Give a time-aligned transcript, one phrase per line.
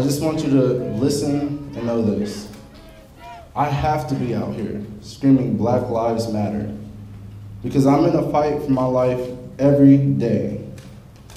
[0.00, 0.62] I just want you to
[0.94, 2.48] listen and know this.
[3.54, 6.74] I have to be out here screaming Black Lives Matter
[7.62, 9.20] because I'm in a fight for my life
[9.58, 10.64] every day.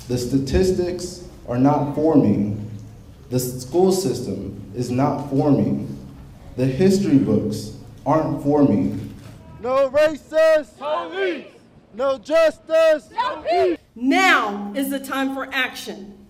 [0.07, 2.55] The statistics are not for me.
[3.29, 5.85] The school system is not for me.
[6.55, 7.75] The history books
[8.05, 8.97] aren't for me.
[9.59, 11.47] No racist police.
[11.93, 13.09] No justice.
[13.11, 13.77] No peace.
[13.93, 16.22] Now is the time for action.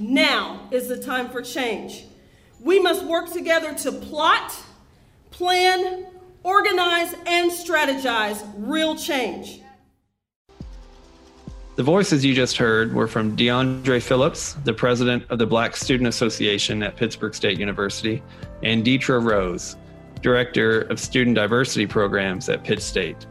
[0.00, 2.06] Now is the time for change.
[2.58, 4.54] We must work together to plot,
[5.30, 6.06] plan,
[6.42, 9.60] organize, and strategize real change.
[11.76, 16.08] The voices you just heard were from DeAndre Phillips, the president of the Black Student
[16.08, 18.22] Association at Pittsburg State University,
[18.62, 19.76] and Deetra Rose,
[20.22, 23.26] director of student diversity programs at Pitt State.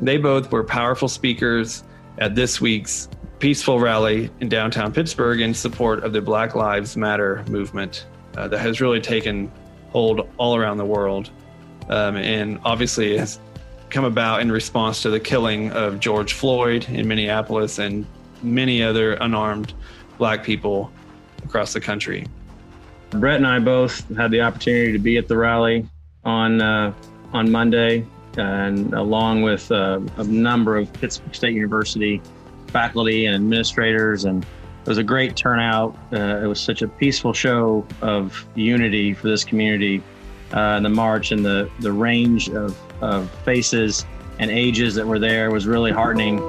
[0.00, 1.84] They both were powerful speakers
[2.18, 3.08] at this week's
[3.40, 8.58] peaceful rally in downtown Pittsburg in support of the Black Lives Matter movement uh, that
[8.58, 9.50] has really taken
[9.88, 11.30] hold all around the world.
[11.88, 13.40] Um, and obviously has
[13.88, 18.06] come about in response to the killing of George Floyd in Minneapolis and
[18.42, 19.72] many other unarmed
[20.18, 20.92] black people
[21.44, 22.26] across the country.
[23.10, 25.88] Brett and I both had the opportunity to be at the rally
[26.24, 26.92] on uh,
[27.32, 32.22] on Monday, and along with uh, a number of Pittsburg State University
[32.70, 35.96] faculty and administrators, and it was a great turnout.
[36.12, 40.02] Uh, it was such a peaceful show of unity for this community.
[40.52, 44.04] Uh, the march and the the range of, of faces
[44.38, 46.40] and ages that were there was really heartening.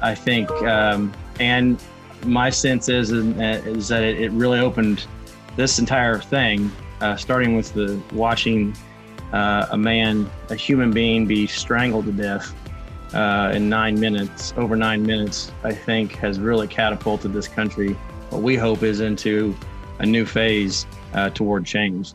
[0.00, 1.82] I think, um, and
[2.24, 5.06] my sense is is that it, it really opened
[5.56, 8.74] this entire thing, uh, starting with the watching
[9.32, 12.54] uh, a man, a human being, be strangled to death
[13.14, 17.92] uh, in nine minutes, over nine minutes, I think has really catapulted this country.
[18.30, 19.56] What we hope is into
[19.98, 22.14] a new phase uh, toward change.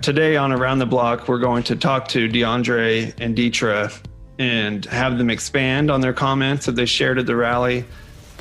[0.00, 3.92] Today on Around the Block, we're going to talk to DeAndre and Deetra
[4.38, 7.84] and have them expand on their comments that they shared at the rally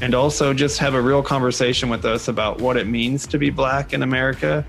[0.02, 3.50] and also just have a real conversation with us about what it means to be
[3.50, 4.66] black in America,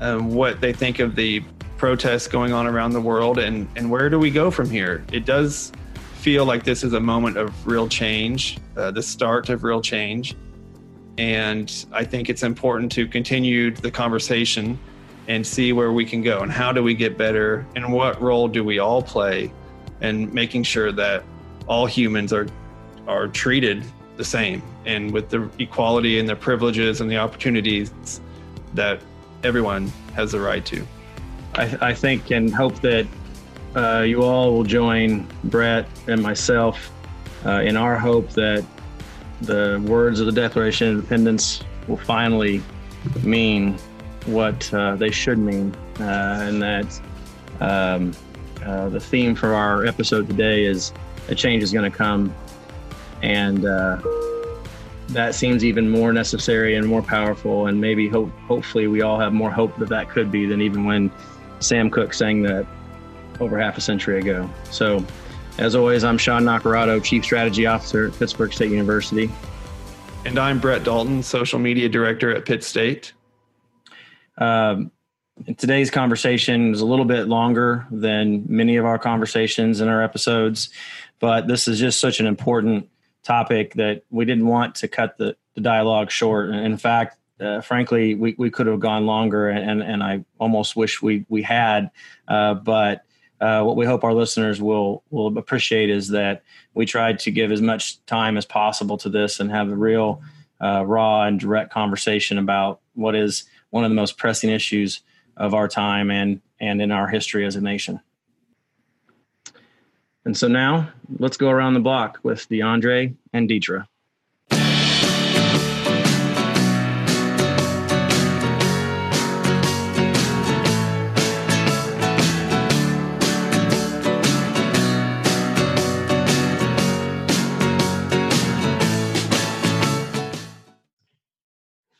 [0.00, 1.42] and what they think of the
[1.78, 5.04] protests going on around the world, and, and where do we go from here?
[5.10, 5.72] It does
[6.28, 10.36] feel like this is a moment of real change, uh, the start of real change.
[11.16, 14.78] And I think it's important to continue the conversation
[15.26, 18.46] and see where we can go and how do we get better and what role
[18.46, 19.50] do we all play
[20.02, 21.24] in making sure that
[21.66, 22.46] all humans are
[23.06, 23.82] are treated
[24.18, 28.20] the same and with the equality and the privileges and the opportunities
[28.74, 29.00] that
[29.44, 30.86] everyone has the right to.
[31.54, 33.06] I, I think and hope that
[33.76, 36.90] uh, you all will join Brett and myself
[37.44, 38.64] uh, in our hope that
[39.40, 42.62] the words of the Declaration of Independence will finally
[43.22, 43.78] mean
[44.26, 47.00] what uh, they should mean, uh, and that
[47.60, 48.12] um,
[48.64, 50.92] uh, the theme for our episode today is
[51.28, 52.34] a change is going to come,
[53.22, 54.00] and uh,
[55.08, 59.32] that seems even more necessary and more powerful, and maybe hope, hopefully we all have
[59.32, 61.10] more hope that that could be than even when
[61.60, 62.66] Sam Cooke sang that
[63.40, 64.48] over half a century ago.
[64.70, 65.04] So,
[65.58, 69.30] as always, I'm Sean Naccarato, Chief Strategy Officer at Pittsburg State University.
[70.24, 73.12] And I'm Brett Dalton, Social Media Director at Pitt State.
[74.36, 74.92] Um,
[75.56, 80.70] today's conversation is a little bit longer than many of our conversations in our episodes,
[81.18, 82.88] but this is just such an important
[83.22, 86.50] topic that we didn't want to cut the, the dialogue short.
[86.50, 91.00] In fact, uh, frankly, we, we could have gone longer, and, and I almost wish
[91.00, 91.90] we we had.
[92.26, 93.04] Uh, but
[93.40, 96.42] uh, what we hope our listeners will will appreciate is that
[96.74, 100.22] we tried to give as much time as possible to this and have a real
[100.60, 105.00] uh, raw and direct conversation about what is one of the most pressing issues
[105.36, 108.00] of our time and and in our history as a nation.
[110.24, 113.86] And so now let's go around the block with DeAndre and Deetra.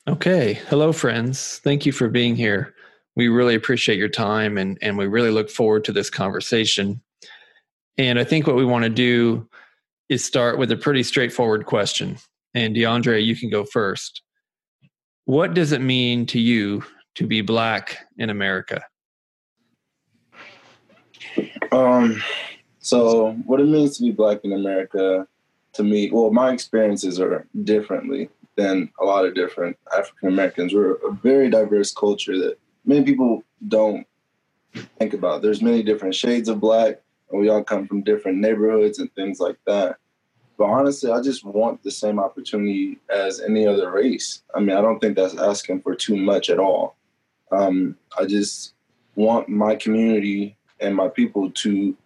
[0.08, 0.54] Okay.
[0.68, 1.60] Hello, friends.
[1.62, 2.74] Thank you for being here.
[3.14, 7.02] We really appreciate your time and, and we really look forward to this conversation.
[7.98, 9.46] And I think what we want to do
[10.08, 12.16] is start with a pretty straightforward question.
[12.54, 14.22] And DeAndre, you can go first.
[15.26, 16.84] What does it mean to you
[17.16, 18.82] to be black in America?
[21.70, 22.22] Um,
[22.78, 25.28] so what it means to be black in America
[25.74, 30.74] to me, well, my experiences are differently than a lot of different African Americans.
[30.74, 34.04] We're a very diverse culture that many people don't
[34.98, 35.42] think about.
[35.42, 37.00] There's many different shades of black,
[37.30, 39.96] and we all come from different neighborhoods and things like that.
[40.58, 44.42] But honestly, I just want the same opportunity as any other race.
[44.52, 46.96] I mean, I don't think that's asking for too much at all.
[47.52, 48.74] Um, I just
[49.14, 51.96] want my community and my people to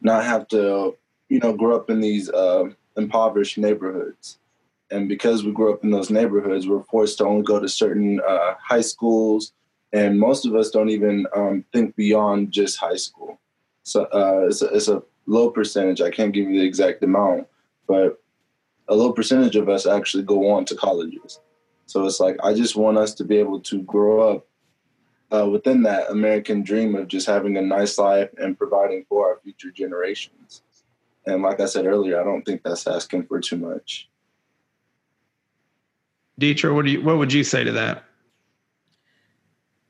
[0.00, 0.96] not have to,
[1.28, 4.38] you know, grow up in these uh, impoverished neighborhoods.
[4.90, 8.20] And because we grew up in those neighborhoods, we're forced to only go to certain
[8.26, 9.52] uh, high schools,
[9.92, 13.40] and most of us don't even um, think beyond just high school.
[13.84, 16.00] So uh, it's, a, it's a low percentage.
[16.00, 17.46] I can't give you the exact amount,
[17.86, 18.22] but
[18.88, 21.40] a low percentage of us actually go on to colleges.
[21.86, 24.46] So it's like I just want us to be able to grow up
[25.32, 29.38] uh, within that American dream of just having a nice life and providing for our
[29.42, 30.62] future generations.
[31.26, 34.09] And like I said earlier, I don't think that's asking for too much.
[36.40, 38.04] Deetra, what do you what would you say to that?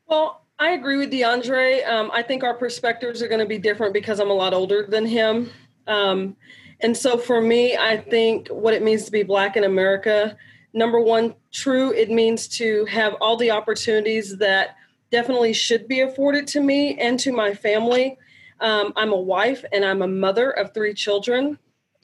[0.07, 1.89] Well, I agree with DeAndre.
[1.89, 4.85] Um, I think our perspectives are going to be different because I'm a lot older
[4.87, 5.51] than him.
[5.87, 6.37] Um,
[6.81, 10.37] and so for me, I think what it means to be Black in America,
[10.75, 14.77] number one, true, it means to have all the opportunities that
[15.11, 18.19] definitely should be afforded to me and to my family.
[18.61, 21.59] Um, I'm a wife and I'm a mother of three children.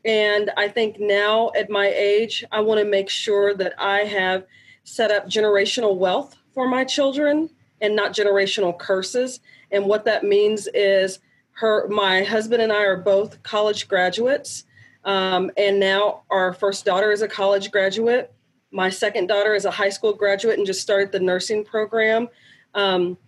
[0.06, 4.46] And I think now at my age, I want to make sure that I have
[4.84, 7.50] set up generational wealth for my children
[7.80, 9.40] and not generational curses.
[9.72, 11.18] And what that means is
[11.56, 14.64] her my husband and I are both college graduates.
[15.04, 18.32] Um, and now our first daughter is a college graduate.
[18.70, 22.28] My second daughter is a high school graduate and just started the nursing program.
[22.74, 23.18] Um,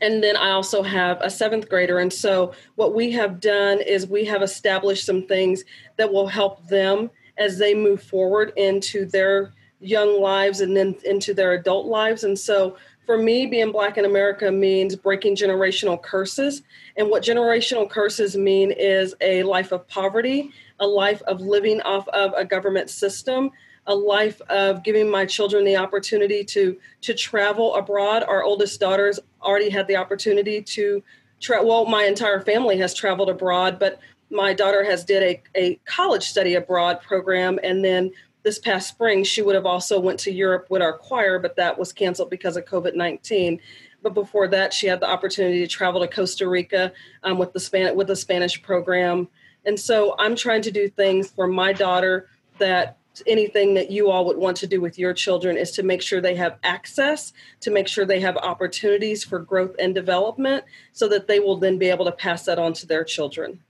[0.00, 1.98] and then I also have a seventh grader.
[1.98, 5.64] And so, what we have done is we have established some things
[5.96, 11.34] that will help them as they move forward into their young lives and then into
[11.34, 12.24] their adult lives.
[12.24, 16.62] And so, for me, being Black in America means breaking generational curses.
[16.96, 20.50] And what generational curses mean is a life of poverty,
[20.80, 23.52] a life of living off of a government system,
[23.86, 28.24] a life of giving my children the opportunity to to travel abroad.
[28.24, 31.02] Our oldest daughter's already had the opportunity to.
[31.48, 34.00] Well, my entire family has traveled abroad, but
[34.30, 38.10] my daughter has did a, a college study abroad program, and then
[38.42, 41.78] this past spring she would have also went to Europe with our choir, but that
[41.78, 43.60] was canceled because of COVID nineteen.
[44.02, 46.92] But before that, she had the opportunity to travel to Costa Rica
[47.22, 49.28] um, with the Span- with the Spanish program.
[49.64, 52.28] And so I'm trying to do things for my daughter
[52.58, 52.96] that
[53.26, 56.20] anything that you all would want to do with your children is to make sure
[56.20, 61.26] they have access, to make sure they have opportunities for growth and development so that
[61.28, 63.60] they will then be able to pass that on to their children.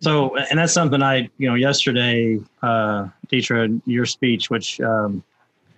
[0.00, 5.22] So, and that's something I, you know, yesterday, uh, Deetra, your speech, which um,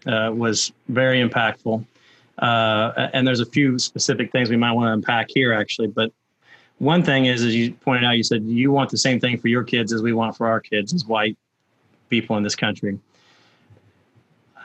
[0.06, 1.84] uh, was very impactful.
[2.38, 5.88] Uh, and there's a few specific things we might want to unpack here, actually.
[5.88, 6.12] But
[6.78, 9.48] one thing is, as you pointed out, you said you want the same thing for
[9.48, 11.36] your kids as we want for our kids as white
[12.08, 12.98] people in this country.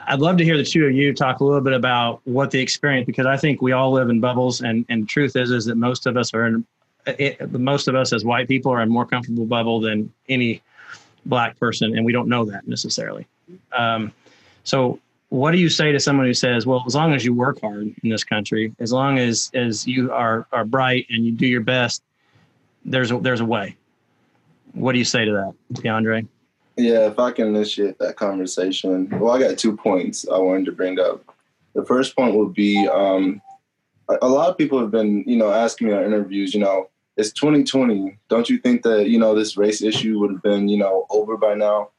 [0.06, 2.60] I'd love to hear the two of you talk a little bit about what the
[2.60, 5.76] experience, because I think we all live in bubbles, and and truth is is that
[5.76, 6.66] most of us are in,
[7.06, 10.62] it, most of us as white people are in more comfortable bubble than any
[11.26, 13.26] black person, and we don't know that necessarily.
[13.72, 14.12] Um,
[14.64, 14.98] so,
[15.30, 17.94] what do you say to someone who says, "Well, as long as you work hard
[18.02, 21.62] in this country, as long as as you are are bright and you do your
[21.62, 22.02] best,
[22.84, 23.76] there's a, there's a way."
[24.72, 26.26] What do you say to that, DeAndre?
[26.76, 29.08] Yeah, if I can initiate that conversation.
[29.20, 31.22] Well, I got two points I wanted to bring up.
[31.74, 33.40] The first point would be um,
[34.08, 37.32] a lot of people have been, you know, asking me on interviews, you know, it's
[37.32, 38.18] 2020.
[38.28, 41.36] Don't you think that, you know, this race issue would have been, you know, over
[41.36, 41.90] by now?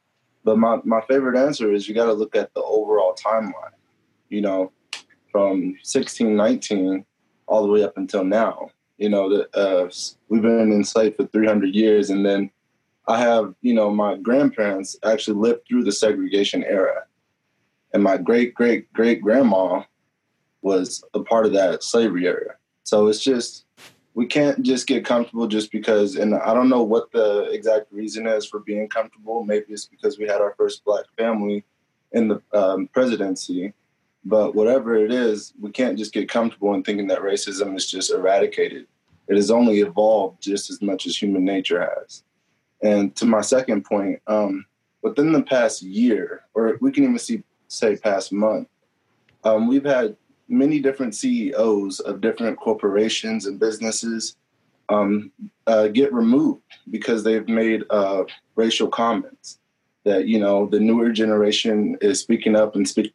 [0.44, 3.72] But my, my favorite answer is you got to look at the overall timeline,
[4.28, 4.72] you know,
[5.32, 7.04] from 1619
[7.46, 8.70] all the way up until now.
[8.98, 9.90] You know, the, uh,
[10.28, 12.50] we've been enslaved for 300 years and then
[13.08, 17.04] I have, you know, my grandparents actually lived through the segregation era.
[17.92, 19.84] And my great great great grandma
[20.62, 22.56] was a part of that slavery era.
[22.82, 23.64] So it's just,
[24.14, 28.26] we can't just get comfortable just because, and I don't know what the exact reason
[28.26, 29.44] is for being comfortable.
[29.44, 31.64] Maybe it's because we had our first black family
[32.12, 33.72] in the um, presidency.
[34.24, 38.12] But whatever it is, we can't just get comfortable in thinking that racism is just
[38.12, 38.88] eradicated.
[39.28, 42.24] It has only evolved just as much as human nature has.
[42.82, 44.66] And to my second point, um,
[45.02, 48.68] within the past year, or we can even see say past month,
[49.44, 50.16] um, we've had
[50.48, 54.36] many different CEOs of different corporations and businesses
[54.88, 55.32] um,
[55.66, 59.58] uh, get removed because they've made uh, racial comments.
[60.04, 63.12] that you know the newer generation is speaking up and speak,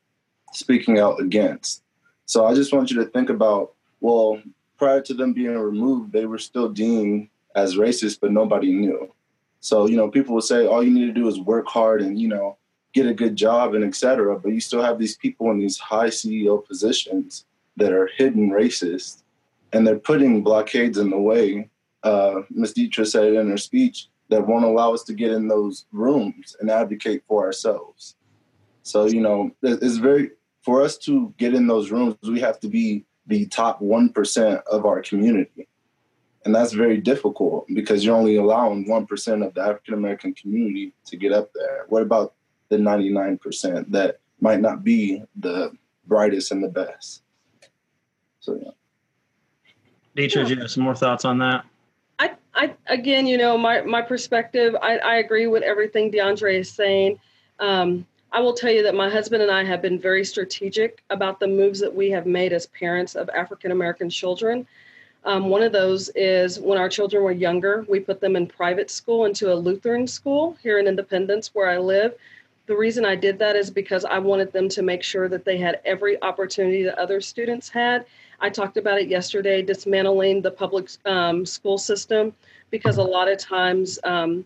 [0.51, 1.83] speaking out against.
[2.25, 4.41] So I just want you to think about well,
[4.77, 9.13] prior to them being removed, they were still deemed as racist, but nobody knew.
[9.61, 12.19] So you know, people will say all you need to do is work hard and
[12.19, 12.57] you know
[12.93, 14.37] get a good job and etc.
[14.37, 17.45] But you still have these people in these high CEO positions
[17.77, 19.23] that are hidden racist,
[19.71, 21.69] and they're putting blockades in the way.
[22.03, 22.73] Uh, Ms.
[22.73, 26.71] Dietrich said in her speech that won't allow us to get in those rooms and
[26.71, 28.15] advocate for ourselves.
[28.83, 30.31] So, you know, it's very,
[30.63, 34.85] for us to get in those rooms, we have to be the top 1% of
[34.85, 35.67] our community.
[36.43, 41.17] And that's very difficult because you're only allowing 1% of the African American community to
[41.17, 41.85] get up there.
[41.89, 42.33] What about
[42.69, 45.71] the 99% that might not be the
[46.07, 47.21] brightest and the best?
[48.39, 48.71] So, yeah.
[50.15, 51.63] Dietrich, do you have some more thoughts on that?
[52.17, 56.71] I, I again, you know, my, my perspective, I, I agree with everything DeAndre is
[56.71, 57.19] saying.
[57.59, 61.39] Um, I will tell you that my husband and I have been very strategic about
[61.39, 64.65] the moves that we have made as parents of African American children.
[65.23, 68.89] Um, one of those is when our children were younger, we put them in private
[68.89, 72.15] school into a Lutheran school here in Independence, where I live.
[72.65, 75.57] The reason I did that is because I wanted them to make sure that they
[75.57, 78.05] had every opportunity that other students had
[78.41, 82.33] I talked about it yesterday, dismantling the public um, school system,
[82.71, 84.43] because a lot of times um,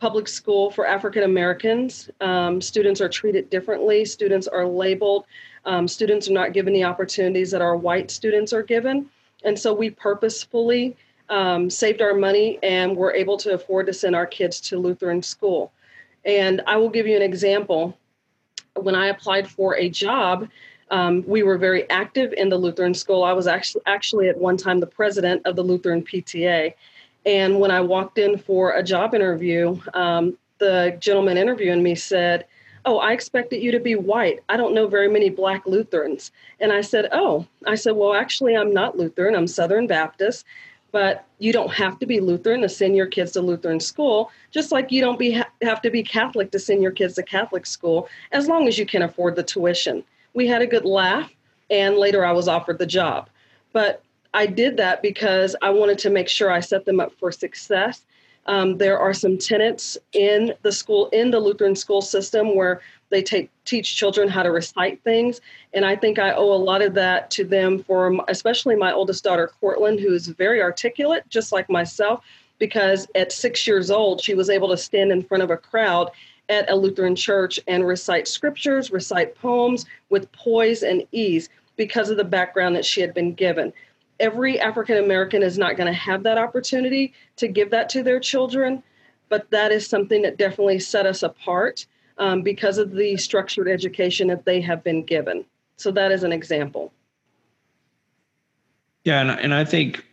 [0.00, 5.26] public school for African Americans, um, students are treated differently, students are labeled,
[5.66, 9.10] um, students are not given the opportunities that our white students are given.
[9.44, 10.96] And so we purposefully
[11.28, 15.22] um, saved our money and were able to afford to send our kids to Lutheran
[15.22, 15.72] school.
[16.24, 17.96] And I will give you an example.
[18.74, 20.48] When I applied for a job,
[20.90, 23.22] um, we were very active in the Lutheran school.
[23.22, 26.72] I was actually actually at one time the president of the Lutheran PTA,
[27.26, 32.46] and when I walked in for a job interview, um, the gentleman interviewing me said,
[32.88, 34.40] "Oh, I expected you to be white.
[34.48, 38.56] I don't know very many Black Lutherans." And I said, "Oh," I said, "Well, actually,
[38.56, 39.34] I'm not Lutheran.
[39.34, 40.46] I'm Southern Baptist."
[40.90, 44.72] But you don't have to be Lutheran to send your kids to Lutheran school, just
[44.72, 48.08] like you don't be, have to be Catholic to send your kids to Catholic school,
[48.32, 50.02] as long as you can afford the tuition
[50.34, 51.30] we had a good laugh,
[51.70, 53.28] and later I was offered the job.
[53.72, 54.02] But
[54.34, 58.02] I did that because I wanted to make sure I set them up for success.
[58.48, 63.22] Um, there are some tenets in the school, in the Lutheran school system, where they
[63.22, 65.40] take, teach children how to recite things.
[65.74, 69.22] And I think I owe a lot of that to them for especially my oldest
[69.22, 72.24] daughter, Courtland, who is very articulate, just like myself,
[72.58, 76.10] because at six years old, she was able to stand in front of a crowd
[76.48, 82.16] at a Lutheran church and recite scriptures, recite poems with poise and ease because of
[82.16, 83.72] the background that she had been given.
[84.20, 88.18] Every African American is not going to have that opportunity to give that to their
[88.18, 88.82] children,
[89.28, 91.86] but that is something that definitely set us apart
[92.18, 95.44] um, because of the structured education that they have been given.
[95.76, 96.92] So that is an example.
[99.04, 100.04] Yeah, and, and I think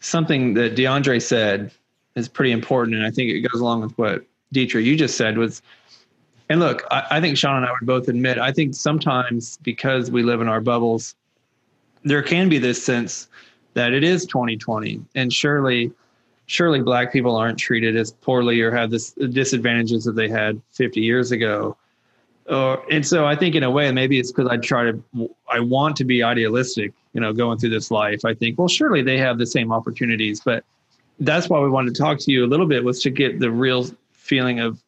[0.00, 1.72] something that DeAndre said
[2.14, 5.38] is pretty important, and I think it goes along with what Dietrich, you just said
[5.38, 5.62] was,
[6.48, 10.10] and look, I, I think Sean and I would both admit, I think sometimes because
[10.10, 11.14] we live in our bubbles,
[12.04, 13.28] there can be this sense
[13.74, 15.92] that it is 2020, and surely,
[16.46, 21.00] surely black people aren't treated as poorly or have this disadvantages that they had 50
[21.00, 21.76] years ago.
[22.48, 25.02] Or, and so I think in a way, maybe it's because I try to,
[25.50, 28.24] I want to be idealistic, you know, going through this life.
[28.24, 30.64] I think, well, surely they have the same opportunities, but
[31.20, 33.50] that's why we wanted to talk to you a little bit was to get the
[33.50, 34.82] real feeling of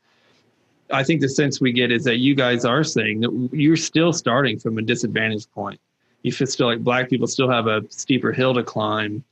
[0.93, 4.13] I think the sense we get is that you guys are saying that you're still
[4.13, 5.81] starting from a disadvantage point.
[6.23, 9.25] You feel still like black people still have a steeper hill to climb.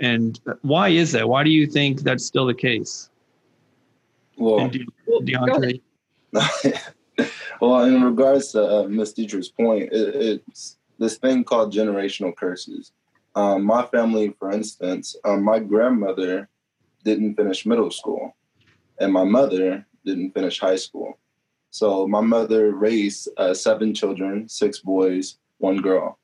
[0.00, 1.28] And why is that?
[1.28, 3.10] Why do you think that's still the case?
[4.36, 5.80] Well, DeAndre.
[7.60, 12.92] well, in regards to uh, Miss Dietrich's point, it, it's this thing called generational curses.
[13.34, 16.48] Um, my family, for instance, um, my grandmother
[17.04, 18.36] didn't finish middle school
[19.00, 21.18] and my mother didn't finish high school.
[21.70, 26.18] So my mother raised uh, seven children, six boys, one girl,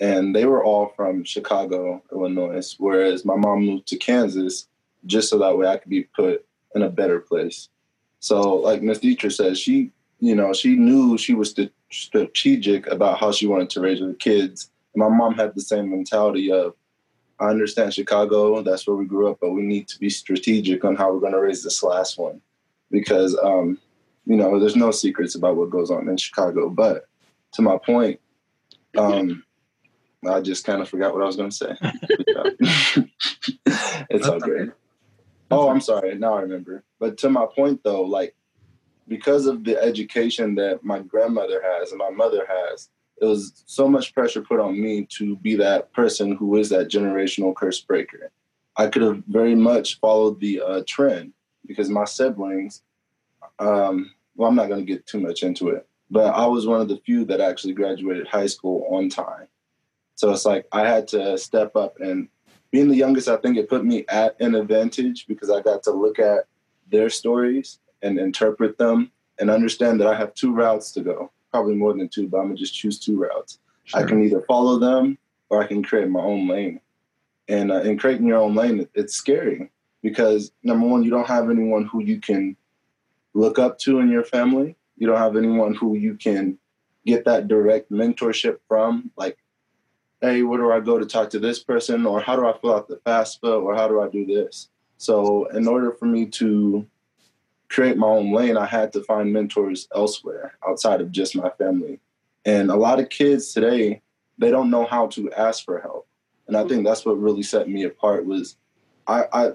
[0.00, 2.74] and they were all from Chicago, Illinois.
[2.78, 4.68] Whereas my mom moved to Kansas
[5.06, 7.68] just so that way I could be put in a better place.
[8.20, 13.18] So, like Miss Dietrich says, she, you know, she knew she was st- strategic about
[13.18, 14.70] how she wanted to raise her kids.
[14.94, 16.74] My mom had the same mentality of,
[17.40, 20.96] I understand Chicago, that's where we grew up, but we need to be strategic on
[20.96, 22.40] how we're going to raise this last one.
[22.90, 23.78] Because, um,
[24.26, 26.68] you know, there's no secrets about what goes on in Chicago.
[26.68, 27.06] But
[27.52, 28.18] to my point,
[28.96, 29.44] um,
[30.26, 31.76] I just kind of forgot what I was going to say.
[34.10, 34.70] it's all great.
[35.50, 36.14] Oh, I'm sorry.
[36.16, 36.82] Now I remember.
[36.98, 38.34] But to my point, though, like
[39.06, 43.88] because of the education that my grandmother has and my mother has, it was so
[43.88, 48.30] much pressure put on me to be that person who is that generational curse breaker.
[48.76, 51.32] I could have very much followed the uh, trend
[51.66, 52.82] because my siblings,
[53.58, 56.80] um, well, I'm not going to get too much into it, but I was one
[56.80, 59.48] of the few that actually graduated high school on time.
[60.18, 62.28] So it's like I had to step up and
[62.72, 65.92] being the youngest, I think it put me at an advantage because I got to
[65.92, 66.46] look at
[66.90, 71.76] their stories and interpret them and understand that I have two routes to go, probably
[71.76, 73.60] more than two, but I'm gonna just choose two routes.
[73.84, 74.00] Sure.
[74.00, 75.18] I can either follow them
[75.50, 76.80] or I can create my own lane.
[77.46, 79.70] And uh, in creating your own lane, it's scary
[80.02, 82.56] because number one, you don't have anyone who you can
[83.34, 84.74] look up to in your family.
[84.96, 86.58] You don't have anyone who you can
[87.06, 89.12] get that direct mentorship from.
[89.16, 89.38] Like,
[90.20, 92.06] hey, where do I go to talk to this person?
[92.06, 93.62] Or how do I fill out the FAFSA?
[93.62, 94.68] Or how do I do this?
[94.96, 96.86] So, in order for me to
[97.68, 102.00] create my own lane, I had to find mentors elsewhere outside of just my family.
[102.44, 104.02] And a lot of kids today,
[104.38, 106.06] they don't know how to ask for help.
[106.46, 108.56] And I think that's what really set me apart was
[109.06, 109.52] I, I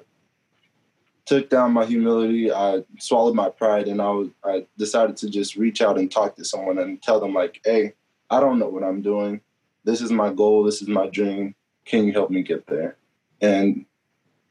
[1.26, 5.56] took down my humility, I swallowed my pride, and I was I decided to just
[5.56, 7.94] reach out and talk to someone and tell them like, hey,
[8.30, 9.42] I don't know what I'm doing.
[9.84, 11.56] This is my goal, this is my dream.
[11.86, 12.98] Can you help me get there?
[13.42, 13.86] And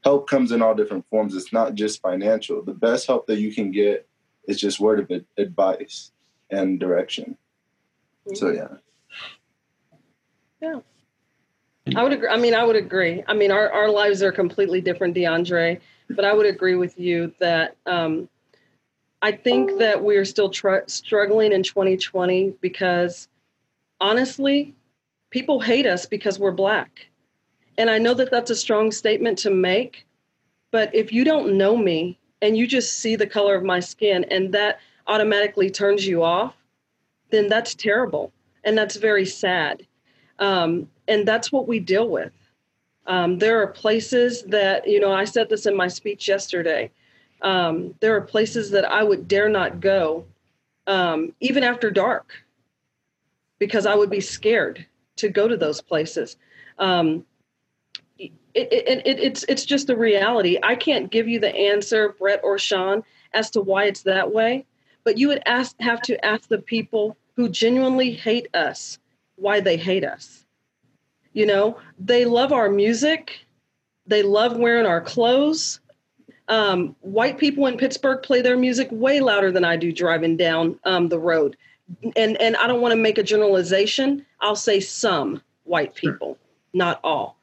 [0.04, 1.34] help comes in all different forms.
[1.34, 2.62] It's not just financial.
[2.62, 4.06] The best help that you can get
[4.46, 6.12] is just word of advice
[6.50, 7.36] and direction.
[8.26, 8.36] Mm-hmm.
[8.36, 8.68] So yeah.
[10.60, 10.80] Yeah.
[11.96, 12.28] I would agree.
[12.28, 13.24] I mean, I would agree.
[13.26, 17.34] I mean, our, our lives are completely different, DeAndre, but I would agree with you
[17.40, 18.28] that um,
[19.20, 23.28] I think that we are still tr- struggling in 2020 because
[24.00, 24.74] honestly,
[25.32, 27.08] people hate us because we're black.
[27.78, 30.06] And I know that that's a strong statement to make,
[30.70, 34.24] but if you don't know me and you just see the color of my skin
[34.30, 36.54] and that automatically turns you off,
[37.30, 38.30] then that's terrible.
[38.62, 39.86] And that's very sad.
[40.38, 42.32] Um, and that's what we deal with.
[43.06, 46.90] Um, there are places that, you know, I said this in my speech yesterday.
[47.40, 50.26] Um, there are places that I would dare not go,
[50.86, 52.32] um, even after dark,
[53.58, 56.36] because I would be scared to go to those places.
[56.78, 57.24] Um,
[58.18, 60.58] it, it, it, it's it's just a reality.
[60.62, 64.66] I can't give you the answer, Brett or Sean, as to why it's that way.
[65.04, 68.98] But you would ask have to ask the people who genuinely hate us
[69.36, 70.44] why they hate us.
[71.32, 73.46] You know, they love our music,
[74.06, 75.80] they love wearing our clothes.
[76.48, 80.78] Um, white people in Pittsburg play their music way louder than I do driving down
[80.84, 81.56] um, the road.
[82.16, 84.24] And and I don't want to make a generalization.
[84.40, 86.38] I'll say some white people,
[86.72, 87.36] not all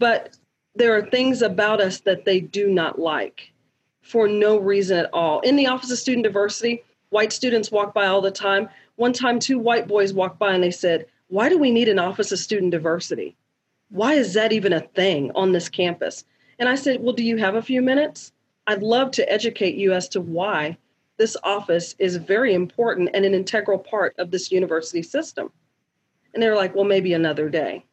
[0.00, 0.34] but
[0.74, 3.52] there are things about us that they do not like
[4.00, 5.40] for no reason at all.
[5.40, 8.68] In the Office of Student Diversity, white students walk by all the time.
[8.96, 11.98] One time, two white boys walked by and they said, Why do we need an
[11.98, 13.36] Office of Student Diversity?
[13.90, 16.24] Why is that even a thing on this campus?
[16.58, 18.32] And I said, Well, do you have a few minutes?
[18.66, 20.78] I'd love to educate you as to why
[21.20, 25.52] this office is very important and an integral part of this university system.
[26.32, 27.84] And they're like, Well, maybe another day.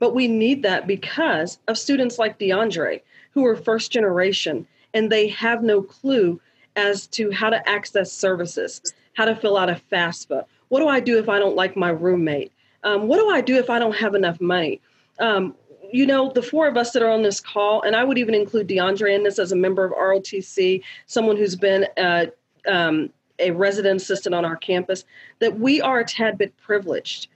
[0.00, 5.28] But we need that because of students like DeAndre, who are first generation and they
[5.28, 6.40] have no clue
[6.74, 10.44] as to how to access services, how to fill out a FAFSA.
[10.66, 12.50] What do I do if I don't like my roommate?
[12.82, 14.80] Um, what do I do if I don't have enough money?
[15.20, 15.54] Um,
[15.92, 18.34] you know, the four of us that are on this call, and I would even
[18.34, 22.26] include DeAndre in this as a member of ROTC, someone who's been uh,
[22.66, 25.04] um, a resident assistant on our campus,
[25.38, 27.28] that we are a tad bit privileged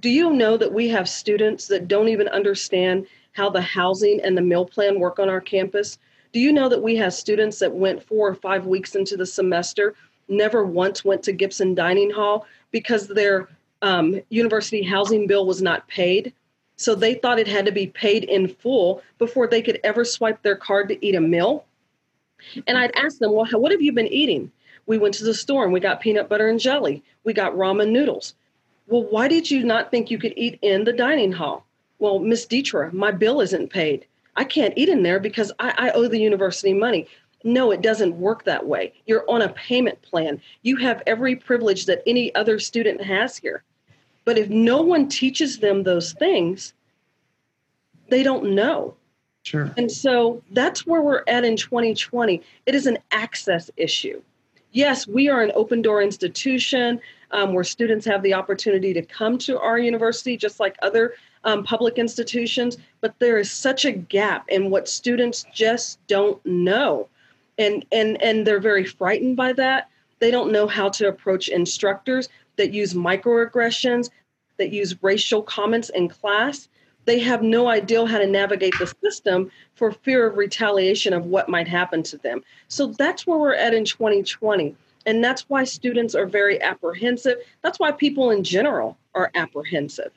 [0.00, 4.36] do you know that we have students that don't even understand how the housing and
[4.36, 5.98] the meal plan work on our campus?
[6.32, 9.26] Do you know that we have students that went four or five weeks into the
[9.26, 9.94] semester,
[10.28, 13.48] never once went to Gibson Dining Hall because their
[13.82, 16.32] um, university housing bill was not paid?
[16.78, 20.42] So they thought it had to be paid in full before they could ever swipe
[20.42, 21.64] their card to eat a meal.
[22.68, 24.52] And I'd ask them, well, what have you been eating?
[24.86, 27.02] We went to the store and we got peanut butter and jelly.
[27.24, 28.34] We got ramen noodles.
[28.86, 31.66] Well, why did you not think you could eat in the dining hall?
[31.98, 34.06] Well, Miss Deetra, my bill isn't paid.
[34.36, 37.08] I can't eat in there because I, I owe the university money.
[37.42, 38.92] No, it doesn't work that way.
[39.04, 40.40] You're on a payment plan.
[40.62, 43.64] You have every privilege that any other student has here.
[44.28, 46.74] But if no one teaches them those things,
[48.10, 48.94] they don't know.
[49.44, 49.72] Sure.
[49.78, 52.42] And so that's where we're at in 2020.
[52.66, 54.20] It is an access issue.
[54.72, 59.38] Yes, we are an open door institution um, where students have the opportunity to come
[59.38, 61.14] to our university just like other
[61.44, 67.08] um, public institutions, but there is such a gap in what students just don't know.
[67.56, 69.88] and and and they're very frightened by that.
[70.18, 74.10] They don't know how to approach instructors that use microaggressions,
[74.58, 76.68] that use racial comments in class.
[77.06, 81.48] They have no idea how to navigate the system for fear of retaliation of what
[81.48, 82.42] might happen to them.
[82.68, 84.76] So that's where we're at in 2020.
[85.06, 87.38] And that's why students are very apprehensive.
[87.62, 90.12] That's why people in general are apprehensive.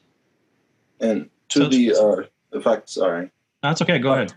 [0.99, 3.31] And to So- the, uh, if I, sorry,
[3.63, 3.99] That's okay.
[3.99, 4.33] Go ahead.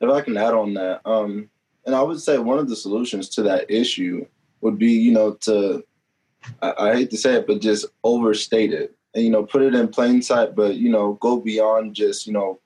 [0.00, 1.50] if I can add on that, um,
[1.86, 4.26] and I would say one of the solutions to that issue
[4.60, 5.82] would be, you know, to,
[6.62, 9.74] I, I hate to say it, but just overstate it and, you know, put it
[9.74, 12.60] in plain sight, but, you know, go beyond just, you know,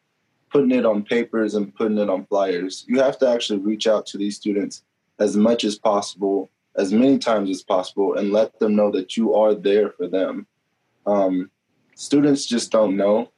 [0.50, 2.84] putting it on papers and putting it on flyers.
[2.88, 4.82] You have to actually reach out to these students
[5.18, 9.34] as much as possible, as many times as possible, and let them know that you
[9.34, 10.46] are there for them.
[11.06, 11.50] Um,
[11.94, 13.30] students just don't know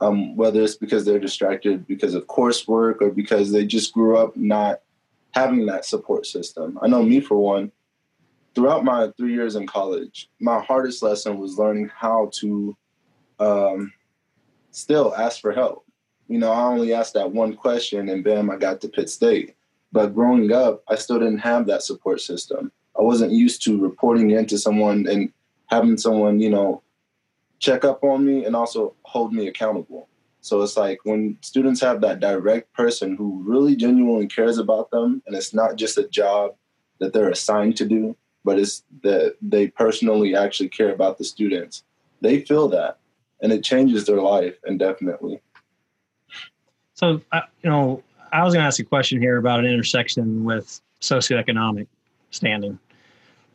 [0.00, 4.36] um, whether it's because they're distracted because of coursework or because they just grew up
[4.36, 4.80] not
[5.32, 6.78] having that support system.
[6.82, 7.72] I know me for one.
[8.56, 12.74] Throughout my three years in college, my hardest lesson was learning how to
[13.38, 13.92] um,
[14.70, 15.84] still ask for help.
[16.26, 19.54] You know, I only asked that one question, and bam, I got to Pitt State.
[19.92, 22.72] But growing up, I still didn't have that support system.
[22.98, 25.30] I wasn't used to reporting into someone and
[25.66, 26.82] having someone, you know,
[27.58, 30.08] check up on me and also hold me accountable.
[30.40, 35.22] So it's like when students have that direct person who really genuinely cares about them,
[35.26, 36.54] and it's not just a job
[37.00, 38.16] that they're assigned to do,
[38.46, 41.82] but it's that they personally actually care about the students.
[42.20, 42.98] They feel that,
[43.42, 45.40] and it changes their life indefinitely.
[46.94, 50.44] So, I you know, I was going to ask a question here about an intersection
[50.44, 51.88] with socioeconomic
[52.30, 52.78] standing.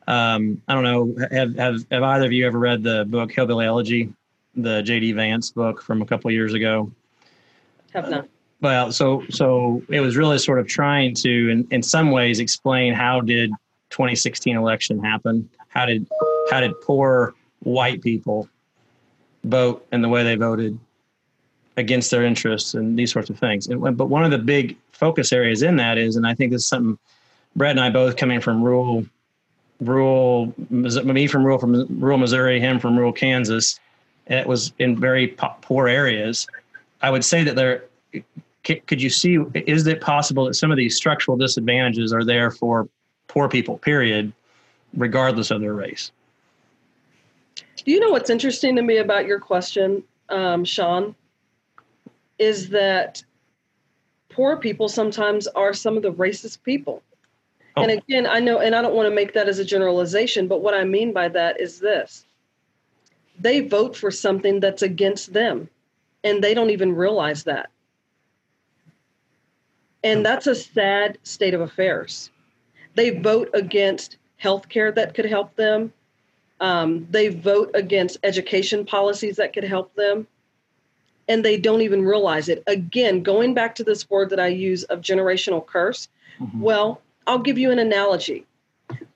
[0.08, 1.15] Um, I don't know.
[1.32, 4.13] Have, have have either of you ever read the book Hillbilly Elegy,
[4.56, 5.13] the J.D.
[5.13, 6.91] Vance book from a couple years ago?
[7.93, 8.27] Have not.
[8.60, 12.93] Well, so so it was really sort of trying to, in, in some ways, explain
[12.93, 13.51] how did
[13.91, 15.49] 2016 election happen?
[15.69, 16.08] How did
[16.49, 18.49] how did poor white people
[19.43, 20.77] vote and the way they voted
[21.77, 23.67] against their interests and these sorts of things?
[23.67, 26.63] And, but one of the big focus areas in that is, and I think this
[26.63, 26.97] is something
[27.56, 29.06] Brett and I both coming from rural,
[29.82, 33.80] rural, me from rural from rural Missouri, him from rural Kansas.
[34.27, 36.47] and It was in very po- poor areas.
[37.01, 37.86] I would say that there
[38.63, 42.88] could you see is it possible that some of these structural disadvantages are there for
[43.31, 44.33] poor people period
[44.95, 46.11] regardless of their race
[47.77, 51.15] Do you know what's interesting to me about your question, um, Sean?
[52.37, 53.23] Is that
[54.31, 57.03] poor people sometimes are some of the racist people.
[57.77, 57.83] Oh.
[57.83, 60.61] And again, I know, and I don't want to make that as a generalization, but
[60.61, 62.25] what I mean by that is this
[63.39, 65.69] they vote for something that's against them,
[66.23, 67.69] and they don't even realize that.
[70.03, 72.30] And that's a sad state of affairs.
[72.95, 75.93] They vote against health care that could help them.
[76.60, 80.27] Um, they vote against education policies that could help them.
[81.27, 82.63] And they don't even realize it.
[82.67, 86.08] Again, going back to this word that I use of generational curse,
[86.58, 88.45] well, I'll give you an analogy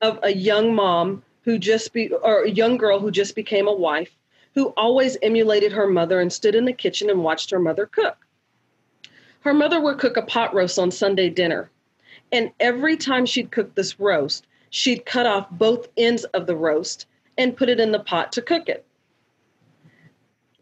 [0.01, 3.73] of a young mom who just be or a young girl who just became a
[3.73, 4.11] wife
[4.55, 8.17] who always emulated her mother and stood in the kitchen and watched her mother cook.
[9.41, 11.69] Her mother would cook a pot roast on Sunday dinner.
[12.31, 17.05] And every time she'd cook this roast, she'd cut off both ends of the roast
[17.37, 18.85] and put it in the pot to cook it.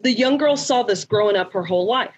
[0.02, 2.13] The young girl saw this growing up her whole life.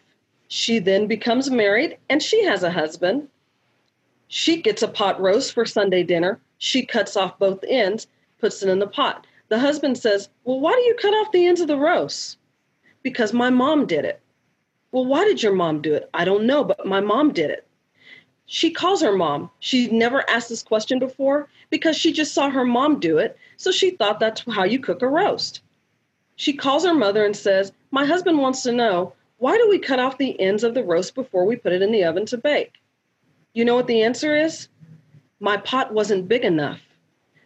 [0.48, 3.28] She then becomes married and she has a husband.
[4.28, 6.40] She gets a pot roast for Sunday dinner.
[6.58, 8.08] She cuts off both ends,
[8.40, 9.28] puts it in the pot.
[9.50, 12.38] The husband says, Well, why do you cut off the ends of the roast?
[13.04, 14.20] Because my mom did it.
[14.92, 16.10] Well, why did your mom do it?
[16.14, 17.68] I don't know, but my mom did it.
[18.46, 19.50] She calls her mom.
[19.60, 23.38] She never asked this question before because she just saw her mom do it.
[23.58, 25.62] So she thought that's how you cook a roast.
[26.36, 30.00] She calls her mother and says, My husband wants to know why do we cut
[30.00, 32.74] off the ends of the roast before we put it in the oven to bake?
[33.54, 34.68] You know what the answer is?
[35.40, 36.80] My pot wasn't big enough.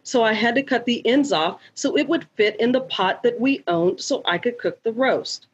[0.02, 3.22] So I had to cut the ends off so it would fit in the pot
[3.22, 5.46] that we owned so I could cook the roast.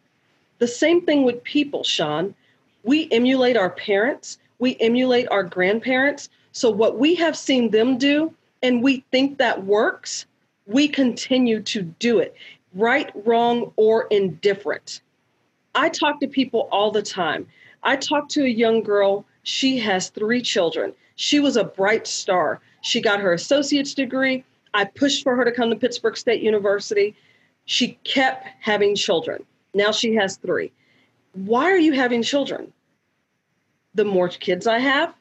[0.58, 2.34] The same thing with people, Sean.
[2.82, 6.28] We emulate our parents, we emulate our grandparents.
[6.52, 10.26] So what we have seen them do and we think that works,
[10.66, 12.34] we continue to do it,
[12.74, 15.00] right, wrong, or indifferent.
[15.74, 17.46] I talk to people all the time.
[17.82, 20.92] I talked to a young girl, she has three children.
[21.14, 22.60] She was a bright star.
[22.80, 24.44] She got her associate's degree.
[24.74, 27.14] I pushed for her to come to Pittsburg State University.
[27.64, 29.44] She kept having children.
[29.72, 30.72] Now she has three.
[31.32, 32.72] Why are you having children?
[33.96, 35.14] The more kids I have,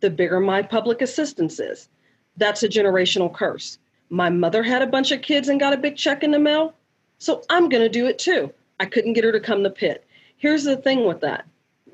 [0.00, 1.88] the bigger my public assistance is.
[2.36, 3.78] That's a generational curse.
[4.10, 6.72] My mother had a bunch of kids and got a big check in the mail,
[7.18, 8.52] so I'm going to do it too.
[8.78, 10.06] I couldn't get her to come to pit.
[10.36, 11.46] Here's the thing with that.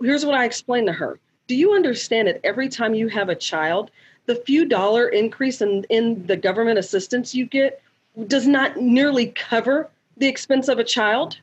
[0.03, 1.19] Here's what I explained to her.
[1.47, 3.91] Do you understand that every time you have a child,
[4.27, 7.81] the few dollar increase in, in the government assistance you get
[8.27, 9.88] does not nearly cover
[10.19, 11.38] the expense of a child?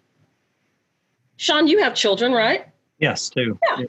[1.38, 2.68] Sean, you have children, right?
[3.00, 3.58] Yes, too.
[3.68, 3.86] Yeah.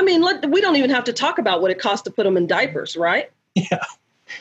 [0.00, 2.24] I mean, let, we don't even have to talk about what it costs to put
[2.24, 3.30] them in diapers, right?
[3.54, 3.84] Yeah.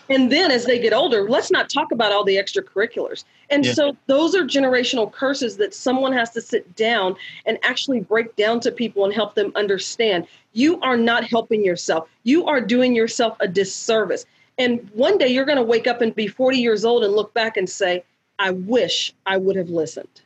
[0.07, 3.25] And then as they get older, let's not talk about all the extracurriculars.
[3.49, 3.73] And Yeah.
[3.73, 8.61] so those are generational curses that someone has to sit down and actually break down
[8.61, 10.27] to people and help them understand.
[10.53, 12.07] You are not helping yourself.
[12.23, 14.25] You are doing yourself a disservice.
[14.57, 17.33] And one day you're going to wake up and be 40 years old and look
[17.33, 18.05] back and say,
[18.37, 20.21] I wish I would have listened.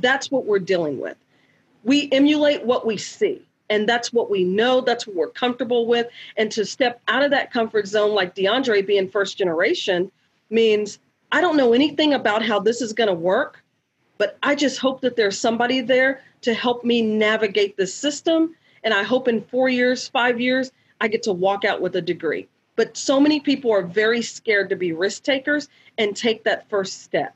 [0.00, 1.16] That's what we're dealing with.
[1.84, 3.42] We emulate what we see,
[3.72, 6.06] and that's what we know, that's what we're comfortable with.
[6.36, 10.12] And to step out of that comfort zone, like DeAndre being first generation,
[10.50, 10.98] means
[11.32, 13.64] I don't know anything about how this is going to work,
[14.18, 18.54] but I just hope that there's somebody there to help me navigate the system.
[18.84, 22.02] And I hope in four years, five years, I get to walk out with a
[22.02, 22.48] degree.
[22.76, 27.02] But so many people are very scared to be risk takers and take that first
[27.04, 27.34] step.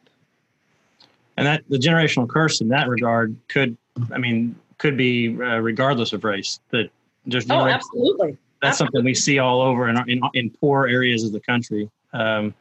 [1.39, 3.79] And that the generational curse in that regard could,
[4.13, 6.61] I mean, could be uh, regardless of race.
[6.71, 6.91] That
[7.29, 8.37] just Oh, absolutely.
[8.63, 11.91] that's something we see all over in, in, in poor areas of the country.
[12.13, 12.55] Um,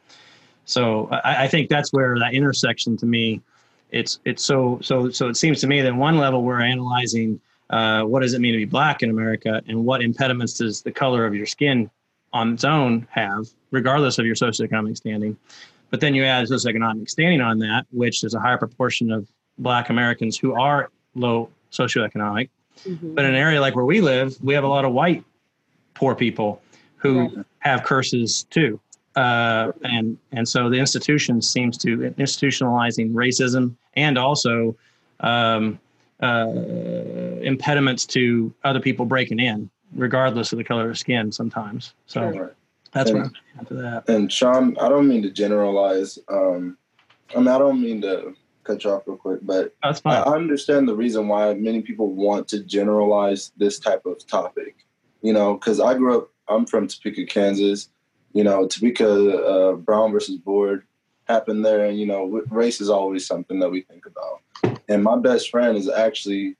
[0.64, 3.40] so I, I think that's where that intersection to me,
[3.90, 8.02] it's it's so so so it seems to me that one level we're analyzing uh,
[8.02, 11.26] what does it mean to be black in America and what impediments does the color
[11.26, 11.90] of your skin
[12.32, 15.36] on its own have, regardless of your socioeconomic standing.
[15.90, 19.88] But then you add socioeconomic standing on that, which is a higher proportion of black
[19.88, 22.48] Americans who are low socioeconomic.
[22.84, 23.14] Mhm.
[23.14, 25.24] But in an area like where we live, we have a lot of white
[25.94, 26.60] poor people
[26.96, 27.32] who Right.
[27.60, 28.80] have curses too.
[29.14, 34.76] Uh, and and so the institution seems to institutionalizing racism and also
[35.20, 35.78] um,
[36.22, 36.46] uh,
[37.40, 41.32] impediments to other people breaking in, regardless of the color of skin.
[41.32, 42.54] Sometimes, so Sure.
[42.92, 44.08] that's And- where I'm after that.
[44.08, 46.18] And Sean, I don't mean to generalize.
[46.28, 46.76] Um,
[47.34, 48.34] I mean, I don't mean to
[48.66, 52.62] cut you off real quick, but I understand the reason why many people want to
[52.64, 54.76] generalize this type of topic.
[55.22, 57.88] You know, because I grew up, I'm from Topeka, Kansas.
[58.32, 60.84] You know, Topeka, uh, Brown versus Board
[61.26, 61.86] happened there.
[61.86, 64.78] And, you know, race is always something that we think about.
[64.88, 66.56] And my best friend is actually,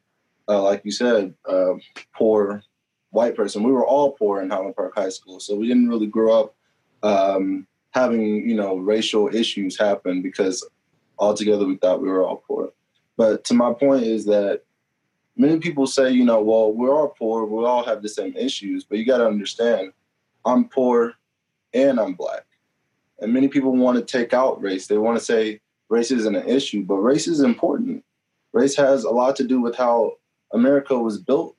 [0.48, 1.74] uh, like you said, uh,
[2.14, 2.62] poor
[3.10, 3.62] white person.
[3.62, 5.38] We were all poor in Highland Park High School.
[5.38, 6.54] So we didn't really grow up
[7.02, 10.68] um, having, you know, racial issues happen because
[11.18, 12.72] altogether we thought we were all poor.
[13.16, 14.62] But to my point is that
[15.36, 18.84] many people say, you know, well, we're all poor, we all have the same issues,
[18.84, 19.92] but you got to understand,
[20.44, 21.14] I'm poor
[21.72, 22.44] and I'm black.
[23.20, 24.86] And many people want to take out race.
[24.86, 28.04] They want to say race isn't an issue, but race is important.
[28.52, 30.12] Race has a lot to do with how
[30.52, 31.56] America was built.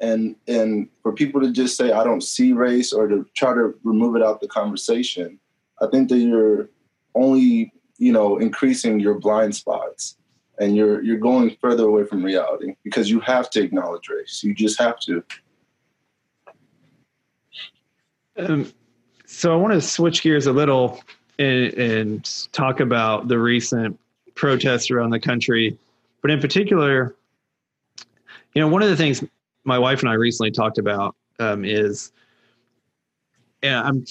[0.00, 3.74] And and for people to just say I don't see race or to try to
[3.84, 5.38] remove it out the conversation,
[5.80, 6.68] I think that you're
[7.14, 10.16] only, you know, increasing your blind spots
[10.58, 14.42] and you're you're going further away from reality because you have to acknowledge race.
[14.44, 15.24] You just have to.
[18.36, 18.72] Um,
[19.26, 21.00] so I want to switch gears a little
[21.38, 23.98] and, and talk about the recent
[24.34, 25.76] protests around the country,
[26.22, 27.14] but in particular,
[28.54, 29.22] you know, one of the things
[29.64, 32.12] my wife and I recently talked about um, is,
[33.62, 34.04] and I'm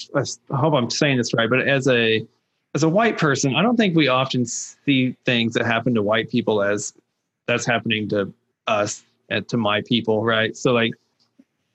[0.50, 2.26] I hope I'm saying this right, but as a
[2.74, 6.30] as a white person, I don't think we often see things that happen to white
[6.30, 6.94] people as
[7.46, 8.32] that's happening to
[8.66, 10.56] us and to my people, right?
[10.56, 10.92] So like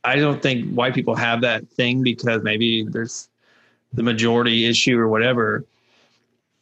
[0.04, 3.30] I don't think white people have that thing because maybe there's
[3.94, 5.66] the majority issue or whatever.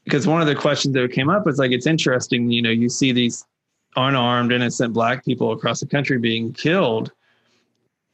[0.04, 2.90] Because one of the questions that came up was like, it's interesting, you know, you
[2.90, 3.46] see these
[3.96, 7.12] unarmed, innocent black people across the country being killed.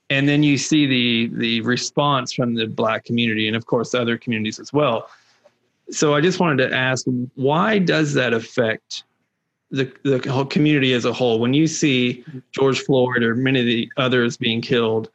[0.09, 4.01] And then you see the the response from the black community and of course the
[4.01, 5.09] other communities as well.
[5.89, 9.03] So I just wanted to ask, why does that affect
[9.71, 11.39] the the whole community as a whole?
[11.39, 15.09] When you see George Floyd or many of the others being killed,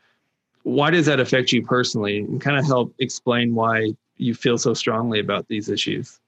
[0.65, 2.19] why does that affect you personally?
[2.19, 6.21] And kind of help explain why you feel so strongly about these issues.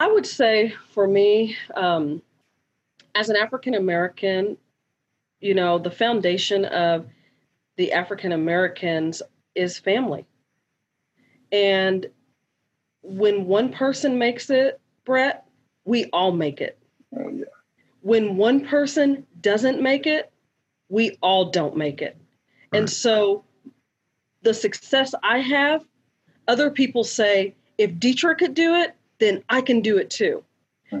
[0.00, 2.22] I would say for me, um,
[3.14, 4.56] as an African American,
[5.40, 7.06] you know, the foundation of
[7.76, 9.22] the African Americans
[9.54, 10.26] is family.
[11.50, 12.06] And
[13.02, 15.46] when one person makes it, Brett,
[15.84, 16.78] we all make it.
[17.16, 17.44] Oh, yeah.
[18.00, 20.30] When one person doesn't make it,
[20.88, 22.16] we all don't make it.
[22.72, 22.90] And Right.
[22.90, 23.44] so
[24.42, 25.84] the success I have,
[26.48, 30.44] other people say, if Deetra could do it, then I can do it too.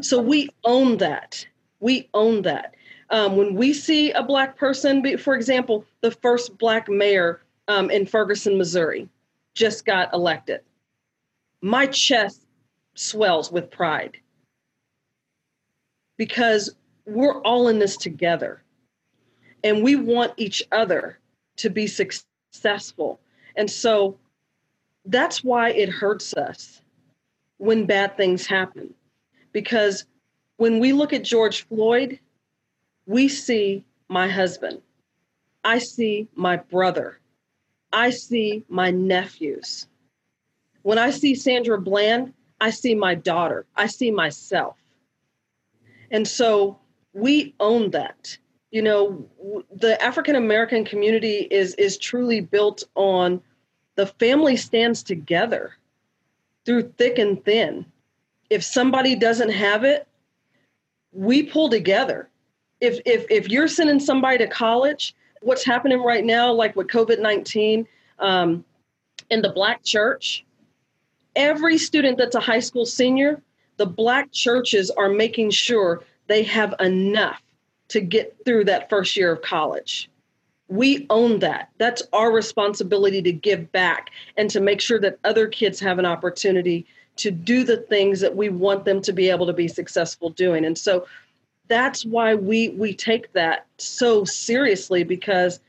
[0.00, 1.46] So we own that.
[1.80, 2.74] We own that.
[3.10, 8.06] Um, when we see a black person, for example, the first black mayor um, in
[8.06, 9.08] Ferguson, Missouri,
[9.54, 10.62] just got elected,
[11.62, 12.44] my chest
[12.94, 14.18] swells with pride
[16.18, 16.74] because
[17.06, 18.62] we're all in this together
[19.64, 21.18] and we want each other
[21.56, 23.20] to be successful.
[23.56, 24.18] And so
[25.06, 26.82] that's why it hurts us
[27.58, 28.92] when bad things happen.
[29.52, 30.04] Because
[30.56, 32.18] when we look at George Floyd,
[33.06, 34.80] we see my husband,
[35.64, 37.18] I see my brother,
[37.92, 39.86] I see my nephews.
[40.82, 44.76] When I see Sandra Bland, I see my daughter, I see myself.
[46.10, 46.78] And so
[47.12, 48.36] we own that.
[48.70, 49.28] You know,
[49.74, 53.42] the African American community is is truly built on
[53.96, 55.74] the family stands together
[56.64, 57.84] through thick and thin.
[58.48, 60.06] If somebody doesn't have it,
[61.12, 62.28] we pull together.
[62.80, 67.20] If if if you're sending somebody to college, what's happening right now, like with COVID
[67.20, 67.86] nineteen,
[68.18, 68.64] um,
[69.30, 70.44] in the Black church,
[71.36, 73.40] every student that's a high school senior,
[73.76, 77.42] the Black churches are making sure they have enough
[77.88, 80.08] to get through that first year of college.
[80.68, 81.70] We own that.
[81.78, 86.06] That's our responsibility to give back and to make sure that other kids have an
[86.06, 90.30] opportunity to do the things that we want them to be able to be successful
[90.30, 90.64] doing.
[90.64, 91.06] And so
[91.68, 95.60] that's why we we take that so seriously because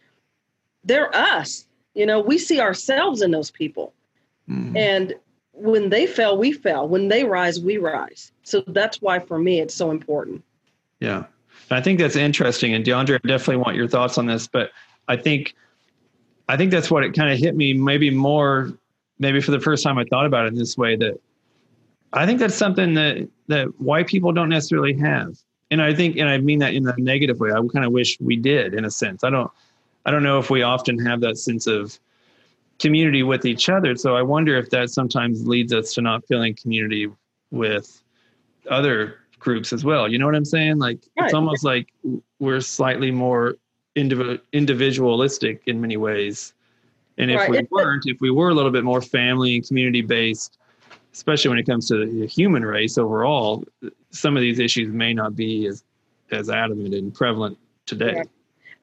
[0.84, 1.66] they're us.
[1.94, 3.94] You know, we see ourselves in those people.
[4.50, 4.78] Mm.
[4.78, 5.16] And
[5.54, 6.88] when they fail, we fail.
[6.88, 8.32] When they rise, we rise.
[8.44, 10.44] So that's why for me it's so important.
[11.00, 11.26] Yeah.
[11.72, 12.74] I think that's interesting.
[12.74, 14.72] And DeAndre, I definitely want your thoughts on this, but
[15.08, 15.56] I think
[16.50, 18.74] I think that's what it kind of hit me maybe more
[19.20, 21.20] maybe for the first time I thought about it in this way that
[22.12, 25.38] I think that's something that that white people don't necessarily have.
[25.72, 27.52] And I think and I mean that in a negative way.
[27.52, 29.24] I kind of wish we did in a sense.
[29.24, 29.50] I don't
[30.06, 31.98] I don't know if we often have that sense of
[32.80, 33.96] community with each other.
[33.96, 37.10] So I wonder if that sometimes leads us to not feeling community
[37.52, 38.02] with
[38.70, 40.08] other groups as well.
[40.08, 40.80] You know what I'm saying?
[40.80, 41.26] Like right.
[41.26, 41.94] it's almost like
[42.40, 43.56] we're slightly more
[43.96, 46.54] indiv- individualistic in many ways.
[47.18, 47.50] And if right.
[47.50, 50.58] we weren't, if we were a little bit more family and community based,
[51.14, 53.64] especially when it comes to the human race overall,
[54.10, 55.84] some of these issues may not be as
[56.32, 58.16] as adamant and prevalent today.
[58.16, 58.30] Right.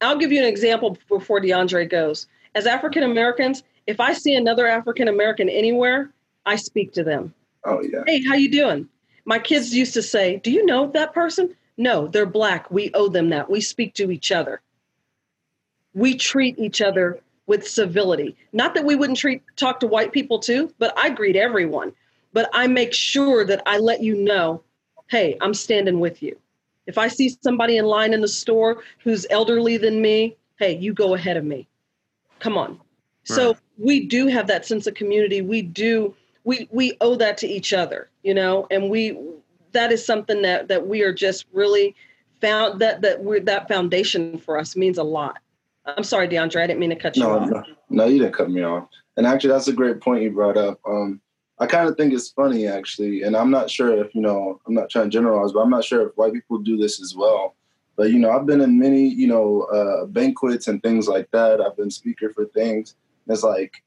[0.01, 2.27] I'll give you an example before DeAndre goes.
[2.55, 6.11] As African Americans, if I see another African American anywhere,
[6.45, 7.33] I speak to them.
[7.65, 8.03] Oh yeah.
[8.05, 8.87] Hey, how you doing?
[9.25, 12.69] My kids used to say, "Do you know that person?" No, they're black.
[12.69, 13.49] We owe them that.
[13.49, 14.61] We speak to each other
[15.93, 18.35] we treat each other with civility.
[18.53, 21.93] Not that we wouldn't treat talk to white people too, but I greet everyone.
[22.33, 24.63] But I make sure that I let you know,
[25.07, 26.37] hey, I'm standing with you.
[26.87, 30.93] If I see somebody in line in the store who's elderly than me, hey, you
[30.93, 31.67] go ahead of me.
[32.39, 32.79] Come on.
[33.29, 33.35] Right.
[33.35, 35.41] So we do have that sense of community.
[35.41, 39.17] We do we we owe that to each other, you know, and we
[39.73, 41.95] that is something that that we are just really
[42.41, 45.37] found that that we're that foundation for us means a lot.
[45.85, 46.61] I'm sorry, DeAndre.
[46.61, 47.49] I didn't mean to cut you no, off.
[47.49, 48.87] No, no, you didn't cut me off.
[49.17, 50.79] And actually, that's a great point you brought up.
[50.87, 51.21] Um,
[51.59, 54.59] I kind of think it's funny, actually, and I'm not sure if you know.
[54.67, 57.15] I'm not trying to generalize, but I'm not sure if white people do this as
[57.15, 57.55] well.
[57.95, 61.61] But you know, I've been in many, you know, uh, banquets and things like that.
[61.61, 62.95] I've been speaker for things.
[63.27, 63.83] It's like,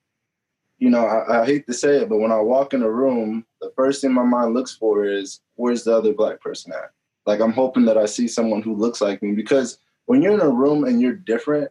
[0.79, 3.45] you know, I, I hate to say it, but when I walk in a room,
[3.61, 6.91] the first thing my mind looks for is where's the other black person at?
[7.27, 10.41] Like I'm hoping that I see someone who looks like me because when you're in
[10.41, 11.71] a room and you're different,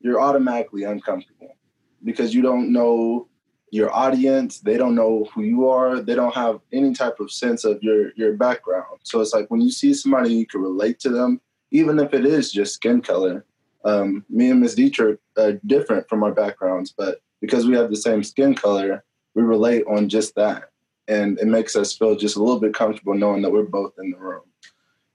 [0.00, 1.56] you're automatically uncomfortable
[2.04, 3.28] because you don't know
[3.72, 7.64] your audience they don't know who you are they don't have any type of sense
[7.64, 11.08] of your your background so it's like when you see somebody you can relate to
[11.08, 13.46] them even if it is just skin color
[13.84, 14.76] um, me and Ms.
[14.76, 19.04] Deetra are different from our backgrounds, but because we have the same skin color,
[19.34, 20.70] we relate on just that.
[21.08, 24.10] And it makes us feel just a little bit comfortable knowing that we're both in
[24.10, 24.42] the room.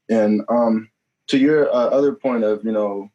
[0.09, 0.89] And um,
[1.27, 3.09] to your uh, other point of, you know,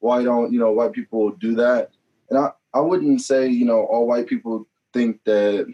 [0.00, 1.90] why don't you know white people do that?
[2.28, 5.72] And I, I wouldn't say you know all white people think that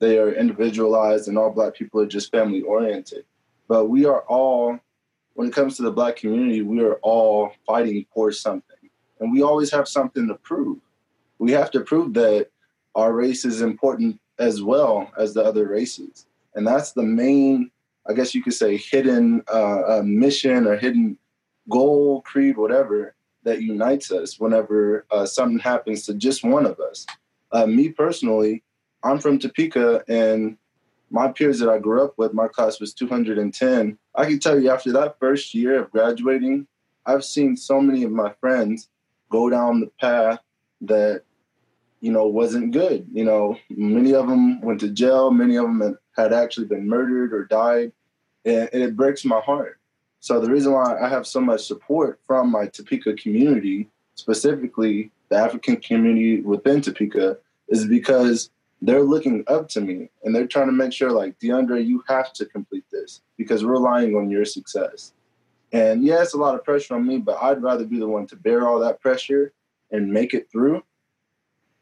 [0.00, 3.24] they are individualized and all black people are just family oriented.
[3.68, 4.78] But we are all,
[5.34, 8.76] when it comes to the black community, we are all fighting for something.
[9.20, 10.78] And we always have something to prove.
[11.38, 12.48] We have to prove that
[12.94, 16.26] our race is important as well as the other races.
[16.54, 17.70] And that's the main,
[18.08, 21.16] I guess you could say, hidden uh, uh, mission or hidden
[21.70, 23.14] goal, creed, whatever,
[23.44, 27.06] that unites us whenever uh, something happens to just one of us.
[27.52, 28.62] uh, me personally,
[29.04, 30.56] I'm from Topeka, and
[31.12, 33.98] my peers that I grew up with, my class was 210.
[34.14, 36.66] I can tell you, after that first year of graduating,
[37.04, 38.88] I've seen so many of my friends
[39.30, 40.40] go down the path
[40.82, 41.22] that
[42.00, 43.06] you know wasn't good.
[43.12, 45.30] You know, many of them went to jail.
[45.30, 47.92] Many of them had actually been murdered or died,
[48.44, 49.78] and, it breaks my heart.
[50.20, 55.36] So the reason why I have so much support from my Topeka community, specifically the
[55.36, 57.38] African community within Topeka,
[57.68, 58.50] is because
[58.82, 62.32] they're looking up to me and they're trying to make sure, like, DeAndre, you have
[62.34, 65.12] to complete this because we're relying on your success.
[65.72, 68.26] And yeah, it's a lot of pressure on me, but I'd rather be the one
[68.26, 69.52] to bear all that pressure
[69.92, 70.82] and make it through.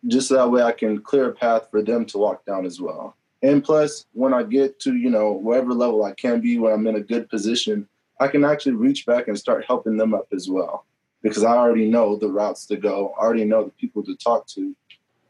[0.06, 2.80] Just so that way I can clear a path for them to walk down as
[2.80, 3.16] well.
[3.42, 6.86] And plus, when I get to, you know, whatever level I can be, when I'm
[6.86, 7.88] in a good position,
[8.20, 10.84] I can actually reach back and start helping them up as well.
[11.22, 14.46] Because I already know the routes to go, I already know the people to talk
[14.48, 14.76] to,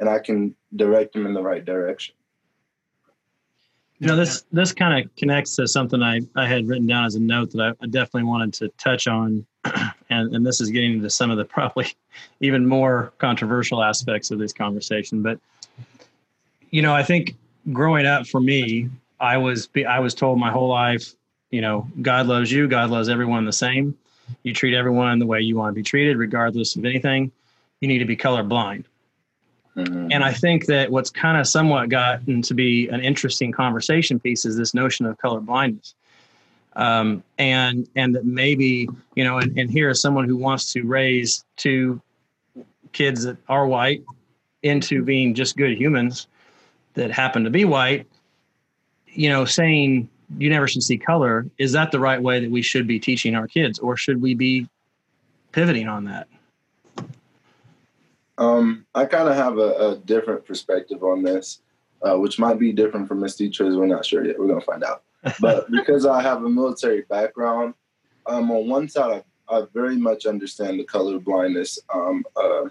[0.00, 2.14] and I can direct them in the right direction.
[3.98, 7.16] You know, this this kind of connects to something I, I had written down as
[7.16, 9.46] a note that I, I definitely wanted to touch on,
[10.10, 11.92] and and this is getting into some of the probably
[12.40, 15.22] even more controversial aspects of this conversation.
[15.22, 15.38] But
[16.70, 17.36] you know, I think
[17.74, 18.88] growing up for me,
[19.20, 21.14] I was I was told my whole life,
[21.50, 23.94] you know, God loves you, God loves everyone the same.
[24.44, 27.32] You treat everyone the way you want to be treated, regardless of anything.
[27.80, 28.84] You need to be colorblind.
[29.84, 30.12] Mm-hmm.
[30.12, 34.44] And I think that what's kind of somewhat gotten to be an interesting conversation piece
[34.44, 35.94] is this notion of color blindness.
[36.76, 40.82] Um, and and that maybe you know, and, and here is someone who wants to
[40.82, 42.00] raise two
[42.92, 44.04] kids that are white
[44.62, 46.28] into being just good humans
[46.94, 48.06] that happen to be white.
[49.08, 50.08] You know, saying
[50.38, 53.34] you never should see color is that the right way that we should be teaching
[53.34, 54.68] our kids, or should we be
[55.52, 56.28] pivoting on that?
[58.40, 61.60] Um, I kind of have a, a, different perspective on this,
[62.00, 63.76] uh, which might be different from Miss Deetra's.
[63.76, 64.38] We're not sure yet.
[64.38, 65.02] We're gonna find out.
[65.40, 67.74] But because I have a military background,
[68.26, 72.70] um, on one side, I, I, very much understand the color blindness um, uh,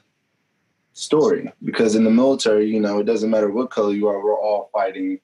[0.93, 4.23] story because in the military, you know, it doesn't matter what color you are.
[4.23, 5.19] We're all fighting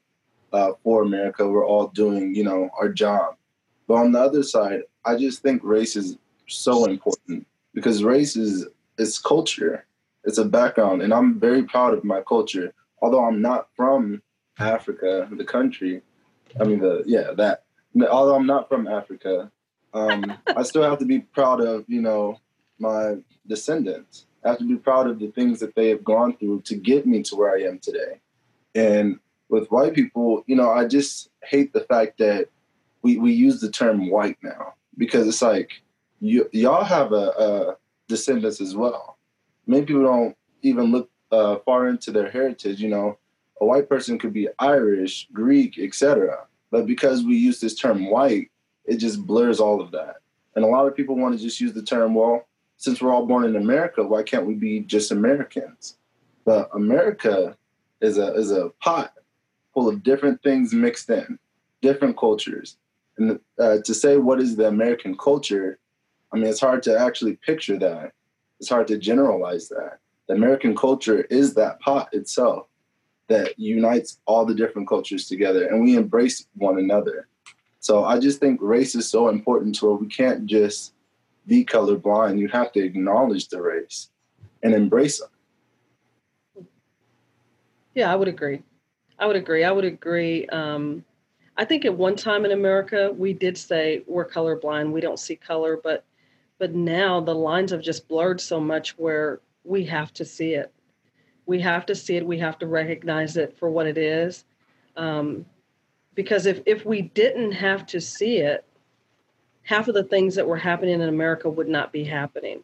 [0.54, 1.48] uh, for America.
[1.48, 3.36] We're all doing, you know, our job.
[3.88, 8.68] But on the other side, I just think race is so important because race is
[9.00, 9.88] is culture
[10.26, 12.74] it's a background, and I'm very proud of my culture.
[13.02, 14.22] Although I'm not from
[14.60, 16.02] Africa, the country,
[16.60, 17.64] I mean the yeah that.
[18.10, 19.52] Although I'm not from Africa,
[19.94, 22.40] um, I still have to be proud of you know
[22.80, 23.16] my
[23.48, 24.26] descendants.
[24.44, 27.08] I have to be proud of the things that they have gone through to get
[27.08, 28.20] me to where I am today.
[28.76, 29.20] And
[29.50, 32.50] with white people, you know, I just hate the fact that
[33.02, 35.82] we, we use the term white now because it's like
[36.20, 39.15] you y'all have a, a descendants as well
[39.68, 42.80] many people don't even look uh, far into their heritage.
[42.80, 43.18] You know,
[43.62, 46.46] a white person could be Irish, Greek, etc.
[46.72, 48.52] But because we use this term white,
[48.86, 50.18] it just blurs all of that.
[50.56, 52.48] And a lot of people want to just use the term, well,
[52.78, 55.98] since we're all born in America, why can't we be just Americans?
[56.46, 57.58] But America
[58.02, 59.14] is a is a pot
[59.74, 61.40] full of different things mixed in,
[61.82, 62.78] different cultures.
[63.18, 65.80] And uh, to say what is the American culture,
[66.32, 68.14] I mean, it's hard to actually picture that
[68.60, 70.00] it's hard to generalize that.
[70.28, 72.68] The American culture is that pot itself
[73.28, 77.28] that unites all the different cultures together and we embrace one another.
[77.80, 80.94] So I just think race is so important to where we can't just
[81.48, 82.40] be colorblind.
[82.40, 84.10] You have to acknowledge the race
[84.64, 86.66] and embrace it.
[87.94, 88.62] Yeah, I would agree.
[89.20, 89.64] I would agree.
[89.64, 90.48] I would agree.
[90.48, 91.06] Um,
[91.58, 94.92] I think at one time in America, we did say we're colorblind.
[94.92, 96.04] We don't see color, but
[96.58, 100.72] but now the lines have just blurred so much where we have to see it.
[101.46, 102.26] We have to see it.
[102.26, 104.46] We have to recognize it for what it is.
[104.96, 105.46] Um,
[106.16, 108.66] because if, if we didn't have to see it,
[109.64, 112.64] half of the things that were happening in America would not be happening.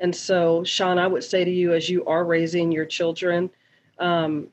[0.00, 3.50] And so, Sean, I would say to you, as you are raising your children,
[3.98, 4.48] um,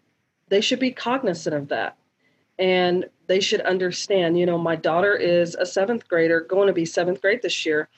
[0.49, 1.97] they should be cognizant of that.
[2.57, 6.85] And they should understand, you know, my daughter is a seventh grader, going to be
[6.85, 7.89] seventh grade this year.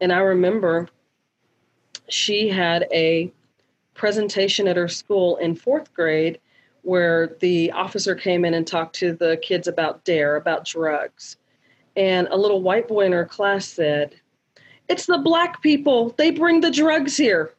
[0.00, 0.88] And I remember
[2.08, 3.32] she had a
[3.94, 6.38] presentation at her school in fourth grade
[6.82, 11.36] where the officer came in and talked to the kids about DARE, about drugs.
[11.96, 14.14] And a little white boy in her class said,
[14.88, 17.52] It's the black people, they bring the drugs here.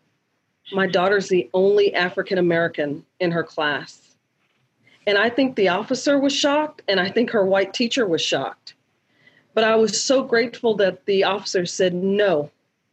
[0.72, 4.16] My daughter's the only African American in her class.
[5.06, 8.76] And I think the officer was shocked, and I think her white teacher was shocked.
[9.54, 12.52] But I was so grateful that the officer said, no,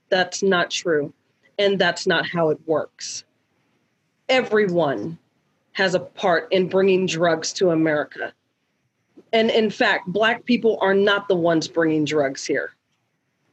[0.08, 1.12] that's not true.
[1.58, 3.24] And that's not how it works.
[4.28, 5.18] Everyone
[5.72, 8.32] has a part in bringing drugs to America.
[9.32, 12.72] And in fact, Black people are not the ones bringing drugs here.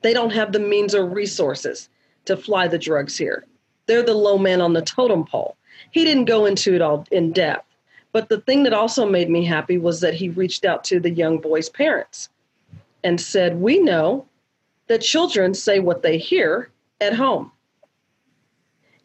[0.01, 1.89] They don't have the means or resources
[2.25, 3.45] to fly the drugs here.
[3.85, 5.57] They're the low man on the totem pole.
[5.91, 7.67] He didn't go into it all in depth.
[8.11, 11.09] But the thing that also made me happy was that he reached out to the
[11.09, 12.29] young boy's parents
[13.03, 14.25] and said, We know
[14.87, 16.69] that children say what they hear
[17.01, 17.51] at home,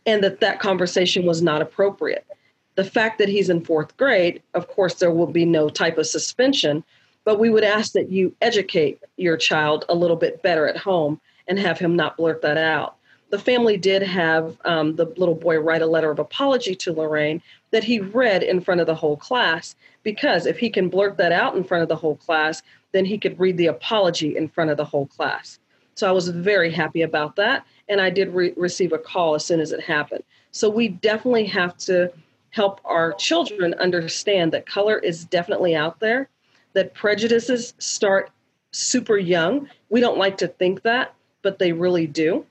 [0.07, 2.27] and that that conversation was not appropriate.
[2.75, 6.07] The fact that he's in fourth grade, of course, there will be no type of
[6.07, 6.85] suspension,
[7.25, 11.21] but we would ask that you educate your child a little bit better at home
[11.49, 12.97] and have him not blurt that out.
[13.31, 17.43] The family did have um, the little boy write a letter of apology to Lorraine
[17.73, 21.33] that he read in front of the whole class because if he can blurt that
[21.33, 22.63] out in front of the whole class,
[22.93, 25.59] then he could read the apology in front of the whole class.
[25.95, 27.67] So I was very happy about that.
[27.89, 30.23] And I did re- receive a call as soon as it happened.
[30.53, 32.13] So we definitely have to
[32.51, 36.29] help our children understand that color is definitely out there,
[36.73, 38.31] that prejudices start
[38.71, 39.69] super young.
[39.91, 42.47] We don't like to think that, but they really do.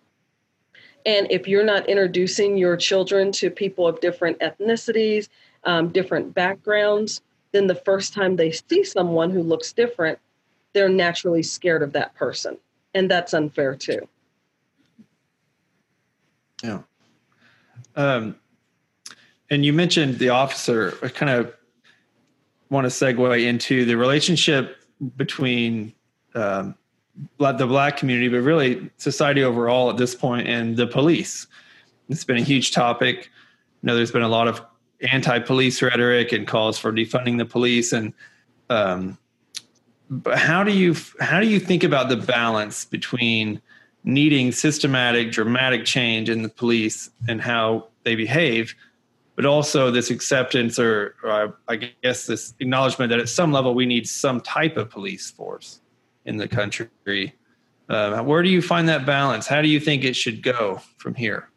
[1.05, 5.29] And if you're not introducing your children to people of different ethnicities,
[5.63, 7.21] um, different backgrounds,
[7.53, 10.19] then the first time they see someone who looks different,
[10.77, 12.55] they're naturally scared of that person.
[12.93, 14.07] And that's unfair too.
[16.63, 16.81] Yeah.
[17.95, 18.35] Um,
[19.49, 20.95] and you mentioned the officer.
[21.01, 21.51] I kind of
[22.69, 24.77] want to segue into the relationship
[25.15, 25.95] between
[26.35, 26.75] um,
[27.39, 31.47] the black community, but really society overall at this point, and the police.
[32.07, 33.31] It's been a huge topic.
[33.81, 34.61] You know, there's been a lot of
[35.11, 37.93] anti-police rhetoric and calls for defunding the police.
[37.93, 38.13] And
[38.69, 39.17] um,
[40.33, 43.61] how do you how do you think about the balance between
[44.03, 48.73] needing systematic, dramatic change in the police and how they behave,
[49.35, 53.85] but also this acceptance or, or I guess this acknowledgement that at some level we
[53.85, 55.81] need some type of police force?
[56.27, 57.33] in the country.
[57.89, 59.47] Uh, where do you find that balance?
[59.47, 61.49] How do you think it should go from here?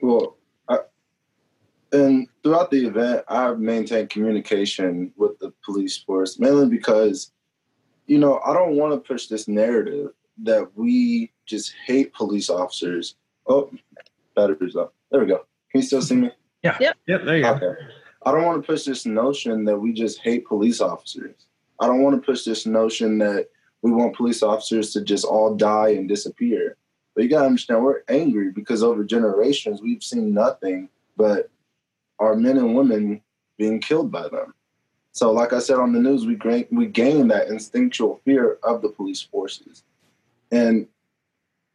[0.00, 0.36] Well,
[0.68, 0.78] I,
[1.92, 7.32] and throughout the event, I've maintained communication with the police force mainly because,
[8.06, 10.10] you know, I don't want to push this narrative
[10.42, 13.16] that we just hate police officers.
[13.46, 13.70] Oh,
[14.34, 14.94] battery's up.
[15.10, 15.46] There we go.
[15.70, 16.30] Can you still see me?
[16.62, 16.76] Yeah.
[16.80, 16.96] Yep.
[17.06, 17.24] Yep.
[17.24, 17.54] There you go.
[17.54, 17.80] Okay.
[18.24, 21.46] I don't want to push this notion that we just hate police officers.
[21.80, 23.48] I don't want to push this notion that
[23.82, 26.76] we want police officers to just all die and disappear.
[27.14, 31.50] But you gotta understand, we're angry because over generations we've seen nothing but
[32.18, 33.22] our men and women
[33.58, 34.54] being killed by them.
[35.16, 38.82] So, like I said on the news, we gain, we gain that instinctual fear of
[38.82, 39.82] the police forces,
[40.52, 40.86] and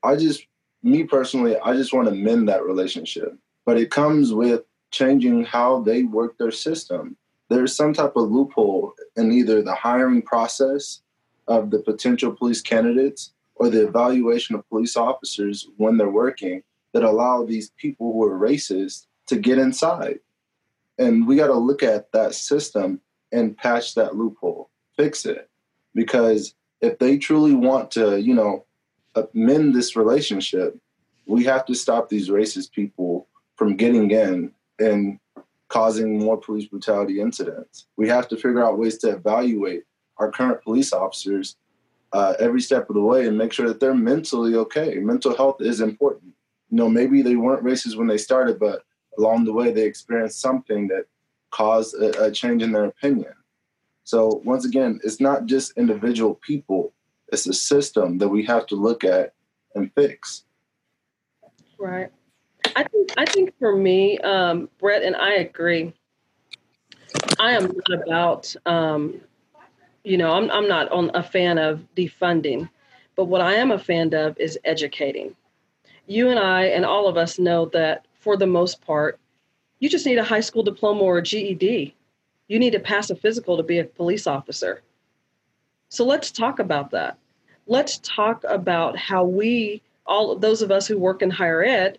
[0.03, 0.45] I just,
[0.83, 3.35] me personally, I just want to mend that relationship.
[3.65, 4.61] But it comes with
[4.91, 7.17] changing how they work their system.
[7.49, 11.01] There's some type of loophole in either the hiring process
[11.47, 16.61] of the potential police candidates or the evaluation of police officers when they're working
[16.93, 20.19] that allow these people who are racist to get inside.
[20.99, 23.01] And we got to look at that system
[23.31, 25.49] and patch that loophole, fix it.
[25.93, 28.65] Because if they truly want to, you know,
[29.15, 30.77] amend this relationship,
[31.25, 35.19] we have to stop these racist people from getting in and
[35.67, 37.87] causing more police brutality incidents.
[37.95, 39.83] We have to figure out ways to evaluate
[40.17, 41.55] our current police officers
[42.13, 44.95] uh, every step of the way and make sure that they're mentally okay.
[44.95, 46.33] Mental health is important.
[46.69, 48.83] You know, maybe they weren't racist when they started, but
[49.17, 51.05] along the way they experienced something that
[51.51, 53.33] caused a, a change in their opinion.
[54.03, 56.93] So once again, it's not just individual people;
[57.31, 59.33] it's a system that we have to look at
[59.75, 60.43] and fix.
[61.79, 62.09] Right.
[62.75, 65.93] I think I think for me, um, Brett and I agree.
[67.39, 69.21] I am not about um,
[70.03, 72.69] you know, I'm, I'm not on a fan of defunding,
[73.15, 75.35] but what I am a fan of is educating.
[76.07, 79.19] You and I, and all of us know that for the most part,
[79.81, 81.93] you just need a high school diploma or a GED.
[82.47, 84.81] You need to pass a physical to be a police officer.
[85.89, 87.17] So let's talk about that.
[87.67, 91.97] Let's talk about how we, all those of us who work in higher ed,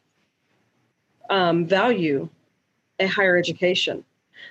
[1.29, 2.29] um, value
[3.01, 4.05] a higher education.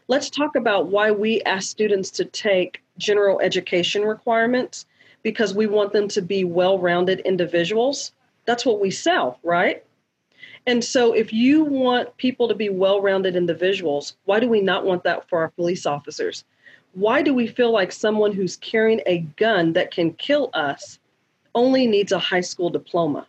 [0.08, 4.86] Let's talk about why we ask students to take general education requirements
[5.24, 8.12] because we want them to be well rounded individuals.
[8.46, 9.84] That's what we sell, right?
[10.68, 14.86] And so, if you want people to be well rounded individuals, why do we not
[14.86, 16.44] want that for our police officers?
[16.94, 21.00] Why do we feel like someone who's carrying a gun that can kill us
[21.56, 23.26] only needs a high school diploma?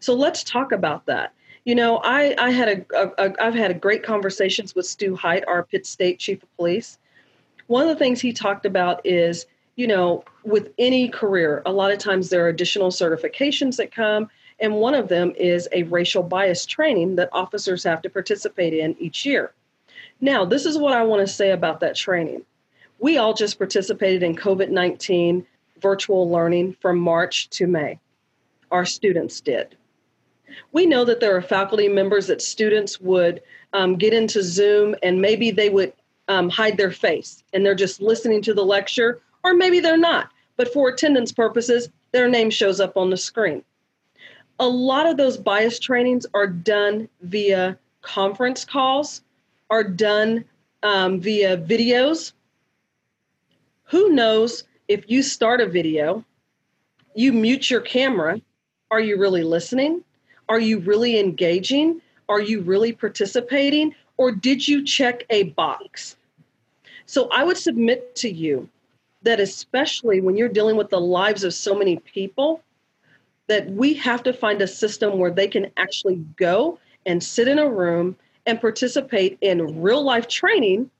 [0.00, 1.34] So, let's talk about that.
[1.64, 5.44] You know, I, I had a, a, a I've had great conversations with Stu Hite,
[5.46, 6.98] our Pitt State Chief of Police.
[7.66, 9.44] One of the things he talked about is,
[9.76, 14.30] you know, with any career, a lot of times there are additional certifications that come,
[14.60, 18.96] and one of them is a racial bias training that officers have to participate in
[18.98, 19.52] each year.
[20.20, 22.44] Now, this is what I want to say about that training.
[22.98, 25.46] We all just participated in COVID 19
[25.80, 27.98] virtual learning from March to May.
[28.70, 29.76] Our students did.
[30.72, 33.42] We know that there are faculty members that students would
[33.72, 35.92] um, get into Zoom and maybe they would
[36.26, 40.30] um, hide their face and they're just listening to the lecture, or maybe they're not.
[40.56, 43.62] But for attendance purposes, their name shows up on the screen.
[44.60, 49.22] A lot of those bias trainings are done via conference calls,
[49.70, 50.44] are done
[50.82, 52.32] um, via videos.
[53.84, 56.24] Who knows if you start a video,
[57.14, 58.40] you mute your camera,
[58.90, 60.02] are you really listening?
[60.48, 62.00] Are you really engaging?
[62.28, 63.94] Are you really participating?
[64.16, 66.16] Or did you check a box?
[67.06, 68.68] So I would submit to you
[69.22, 72.62] that, especially when you're dealing with the lives of so many people,
[73.48, 77.58] that we have to find a system where they can actually go and sit in
[77.58, 80.90] a room and participate in real life training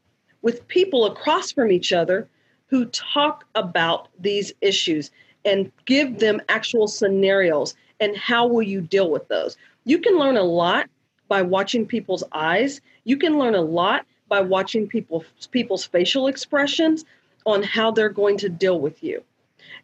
[0.43, 2.29] with people across from each other
[2.67, 5.11] who talk about these issues
[5.45, 9.57] and give them actual scenarios and how will you deal with those.
[9.85, 10.89] You can learn a lot
[11.29, 12.81] by watching people's eyes.
[13.05, 17.05] You can learn a lot by watching people people's facial expressions
[17.47, 19.23] on how they're going to deal with you.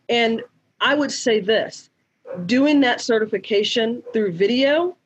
[0.09, 0.43] And
[0.81, 1.89] I would say this,
[2.47, 4.97] doing that certification through video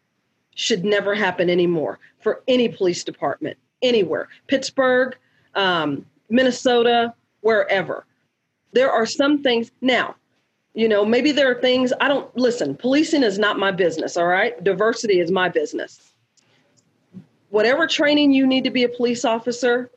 [0.54, 4.28] should never happen anymore for any police department anywhere.
[4.48, 5.16] Pittsburg,
[5.54, 8.04] um, Minnesota, wherever.
[8.72, 10.14] There are some things now,
[10.74, 14.26] you know, maybe there are things I don't listen, policing is not my business, all
[14.26, 14.62] right?
[14.62, 16.12] Diversity is my business.
[17.50, 19.90] Whatever training you need to be a police officer,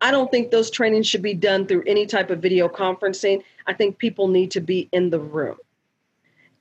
[0.00, 3.42] I don't think those trainings should be done through any type of video conferencing.
[3.66, 5.56] I think people need to be in the room.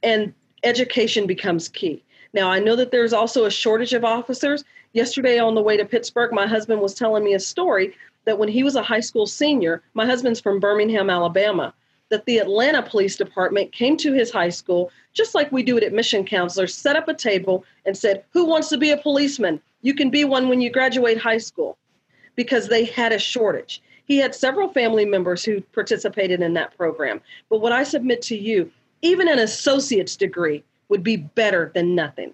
[0.05, 0.33] And
[0.63, 2.03] education becomes key.
[2.31, 4.63] Now, I know that there's also a shortage of officers.
[4.93, 7.95] Yesterday on the way to Pittsburg, my husband was telling me a story
[8.25, 11.73] that when he was a high school senior, my husband's from Birmingham, Alabama,
[12.09, 15.93] that the Atlanta Police Department came to his high school, just like we do at
[15.93, 19.59] Mission Counselors, set up a table and said, Who wants to be a policeman?
[19.81, 21.77] You can be one when you graduate high school,
[22.35, 23.81] because they had a shortage.
[24.05, 27.21] He had several family members who participated in that program.
[27.49, 28.71] But what I submit to you,
[29.05, 32.33] even an associate's degree would be better than nothing.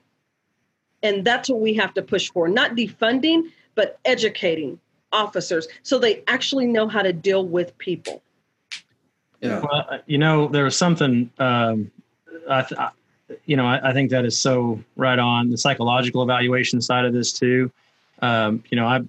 [1.04, 4.80] And that's what we have to push for, not defunding, but educating
[5.12, 8.22] officers so they actually know how to deal with people.
[9.42, 9.60] Yeah.
[9.60, 11.92] Well, uh, you know, there was something, um,
[12.50, 12.90] I, th- I,
[13.46, 17.14] you know, I, I, think that is so right on the psychological evaluation side of
[17.14, 17.72] this too.
[18.22, 19.02] Um, you know, I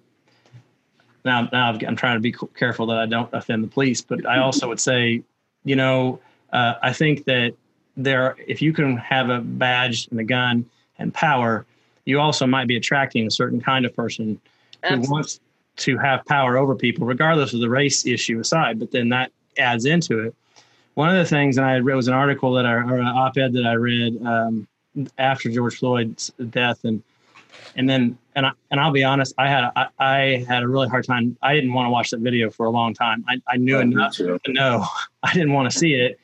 [1.25, 4.39] now now I'm trying to be careful that I don't offend the police, but I
[4.39, 5.23] also would say,
[5.65, 6.19] you know,
[6.53, 7.55] uh, I think that
[7.97, 10.65] there, if you can have a badge and a gun
[10.99, 11.67] and power,
[12.05, 14.41] you also might be attracting a certain kind of person
[14.83, 15.07] Absolutely.
[15.07, 15.41] who wants
[15.77, 18.79] to have power over people, regardless of the race issue aside.
[18.79, 20.35] But then that adds into it.
[20.95, 23.55] One of the things, and I read was an article that I, or an op-ed
[23.55, 24.69] that I read um,
[25.17, 27.03] after George Floyd's death, and
[27.77, 30.89] and then and I and I'll be honest, I had I, I had a really
[30.89, 31.39] hard time.
[31.41, 33.25] I didn't want to watch that video for a long time.
[33.27, 34.85] I, I knew oh, enough to know
[35.23, 36.21] I didn't want to see it.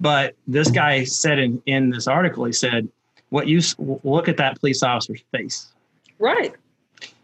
[0.00, 2.88] But this guy said in in this article, he said,
[3.30, 5.72] "What you look at that police officer's face."
[6.18, 6.54] Right.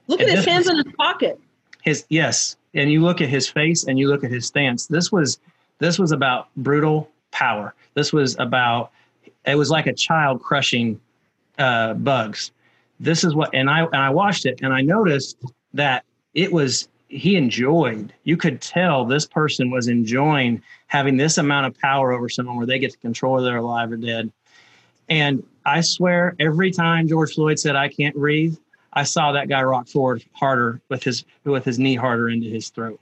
[0.06, 1.40] Look at his hands in his pocket.
[1.82, 4.86] His yes, and you look at his face and you look at his stance.
[4.86, 5.38] This was
[5.78, 7.74] this was about brutal power.
[7.94, 8.90] This was about
[9.46, 11.00] it was like a child crushing
[11.58, 12.52] uh, bugs.
[13.00, 15.36] This is what and I and I watched it and I noticed
[15.74, 16.04] that
[16.34, 18.12] it was he enjoyed.
[18.24, 22.66] You could tell this person was enjoying having this amount of power over someone where
[22.66, 24.32] they get to control whether they're alive or dead.
[25.08, 28.56] And I swear, every time George Floyd said, "I can't breathe,"
[28.92, 32.68] I saw that guy rock forward harder with his with his knee harder into his
[32.70, 33.00] throat.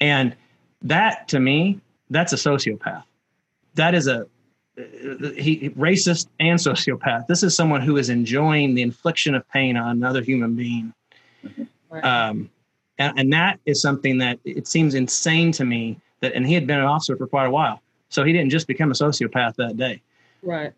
[0.00, 0.34] And
[0.80, 3.04] that to me, that's a sociopath.
[3.74, 4.26] That is a
[5.36, 7.26] he racist and sociopath.
[7.26, 10.94] This is someone who is enjoying the infliction of pain on another human being.
[12.02, 12.48] Um,
[12.98, 16.66] and, and that is something that it seems insane to me that, and he had
[16.66, 17.80] been an officer for quite a while.
[18.08, 20.02] So he didn't just become a sociopath that day.
[20.42, 20.72] Right.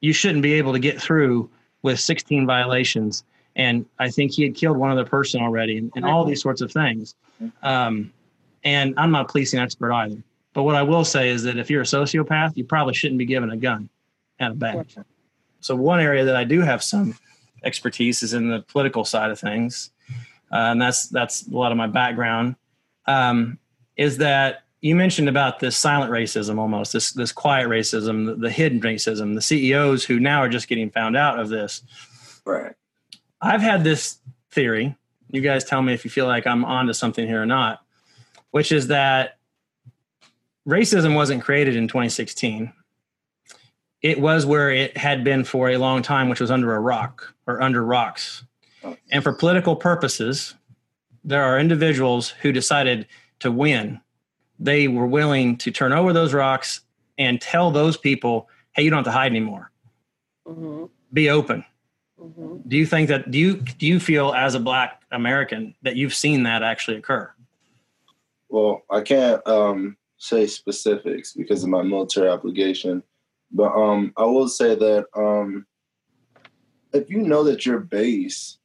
[0.00, 1.50] You shouldn't be able to get through
[1.82, 3.24] with 16 violations.
[3.56, 6.60] And I think he had killed one other person already and, and all these sorts
[6.60, 7.14] of things.
[7.62, 8.12] Um,
[8.64, 10.22] and I'm not a policing expert either.
[10.52, 13.26] But what I will say is that if you're a sociopath, you probably shouldn't be
[13.26, 13.88] given a gun
[14.38, 14.96] and a badge.
[15.60, 17.16] so one area that I do have some
[17.64, 19.90] expertise is in the political side of things,
[20.56, 22.56] and that's that's a lot of my background.
[23.06, 23.58] Um,
[23.96, 28.50] is that you mentioned about this silent racism almost this this quiet racism the, the,
[28.50, 31.82] hidden racism the ceos who now are just getting found out of this.
[32.44, 32.74] Right.
[33.40, 34.18] I've had this
[34.50, 34.96] theory.
[35.30, 37.80] You guys tell me if you feel like i'm onto something here or not
[38.52, 39.38] which is that
[40.68, 42.72] racism wasn't created in 2016
[44.00, 47.34] it was where it had been for a long time which was under a rock
[47.48, 48.44] or under rocks
[49.10, 50.54] and for political purposes
[51.24, 53.06] there are individuals who decided
[53.38, 54.00] to win
[54.58, 56.80] they were willing to turn over those rocks
[57.18, 59.70] and tell those people, hey, you don't have to hide anymore.
[60.46, 60.86] Mm-hmm.
[61.12, 61.64] Be open.
[62.20, 62.68] Mm-hmm.
[62.68, 66.14] Do you think that do you do you feel as a black American that you've
[66.14, 67.30] seen that actually occur?
[68.48, 73.02] Well, I can't um, say specifics because of my military obligation,
[73.50, 75.66] but um, I will say that um,
[76.92, 78.58] if you know that your base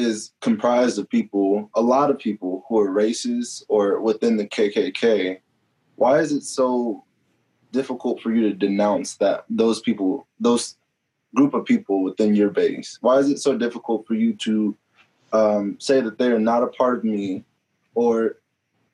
[0.00, 5.40] is comprised of people, a lot of people who are racist or within the KKK.
[5.96, 7.04] Why is it so
[7.72, 10.76] difficult for you to denounce that those people, those
[11.34, 12.98] group of people within your base?
[13.00, 14.76] Why is it so difficult for you to
[15.32, 17.44] um, say that they are not a part of me,
[17.94, 18.36] or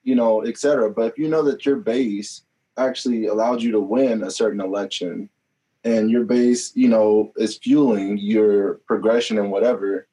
[0.02, 0.90] you know, etc.
[0.90, 2.42] But if you know that your base
[2.76, 5.28] actually allowed you to win a certain election,
[5.84, 10.08] and your base, you know, is fueling your progression and whatever,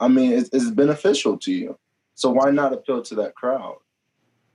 [0.00, 1.78] I mean, it's, it's beneficial to you.
[2.14, 3.76] So why not appeal to that crowd?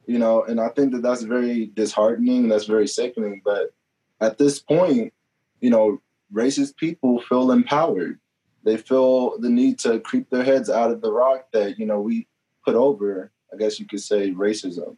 [0.06, 2.50] You know, and I think that that's very disheartening.
[2.50, 3.42] That's very sickening.
[3.44, 3.74] But
[4.20, 5.14] at this point,
[5.62, 6.02] you know,
[6.34, 8.20] racist people feel empowered.
[8.64, 12.02] They feel the need to creep their heads out of the rock that you know
[12.02, 12.28] we
[12.66, 13.32] put over.
[13.54, 14.98] I guess you could say racism.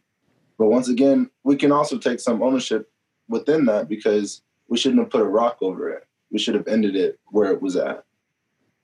[0.58, 2.90] But once again, we can also take some ownership
[3.28, 6.06] within that because we shouldn't have put a rock over it.
[6.30, 8.05] We should have ended it where it was at.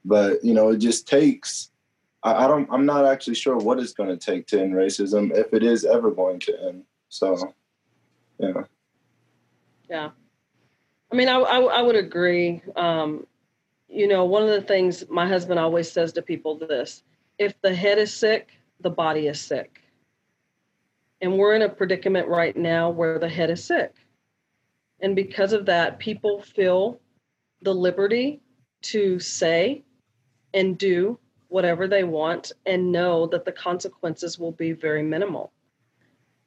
[0.04, 1.70] But you know, it just takes.
[2.22, 2.68] I, I don't.
[2.70, 5.84] I'm not actually sure what it's going to take to end racism, if it is
[5.84, 6.84] ever going to end.
[7.08, 7.54] So,
[8.38, 8.62] yeah.
[9.88, 10.10] Yeah.
[11.10, 12.62] I mean, I, I, I would agree.
[12.74, 13.26] Um,
[13.88, 17.02] you know, one of the things my husband always says to people this
[17.38, 18.48] if the head is sick,
[18.80, 19.80] the body is sick.
[21.20, 23.94] And we're in a predicament right now where the head is sick.
[25.00, 27.00] And because of that, people feel
[27.60, 28.40] the liberty
[28.82, 29.84] to say
[30.54, 35.52] and do whatever they want and know that the consequences will be very minimal.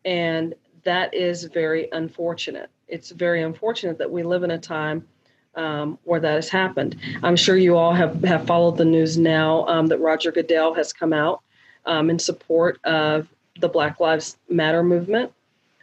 [0.03, 2.69] And that is very unfortunate.
[2.87, 5.07] It's very unfortunate that we live in a time
[5.55, 6.97] um, where that has happened.
[7.23, 10.91] I'm sure you all have, have followed the news now um, that Roger Goodell has
[10.91, 11.41] come out
[11.85, 13.27] um, in support of
[13.59, 15.31] the Black Lives Matter movement.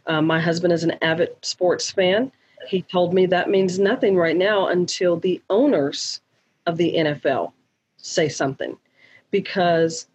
[0.06, 2.30] Um, my husband is an avid sports fan.
[2.68, 6.20] He told me that means nothing right now until the owners
[6.66, 7.52] of the NFL
[8.02, 8.76] say something
[9.30, 10.06] because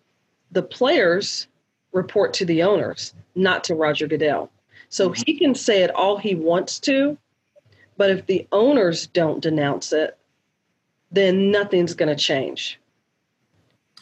[0.51, 1.47] the players
[1.91, 4.51] report to the owners, not to Roger Goodell.
[4.89, 5.23] So mm-hmm.
[5.25, 7.17] he can say it all he wants to,
[7.97, 10.17] but if the owners don't denounce it,
[11.11, 12.79] then nothing's going to change.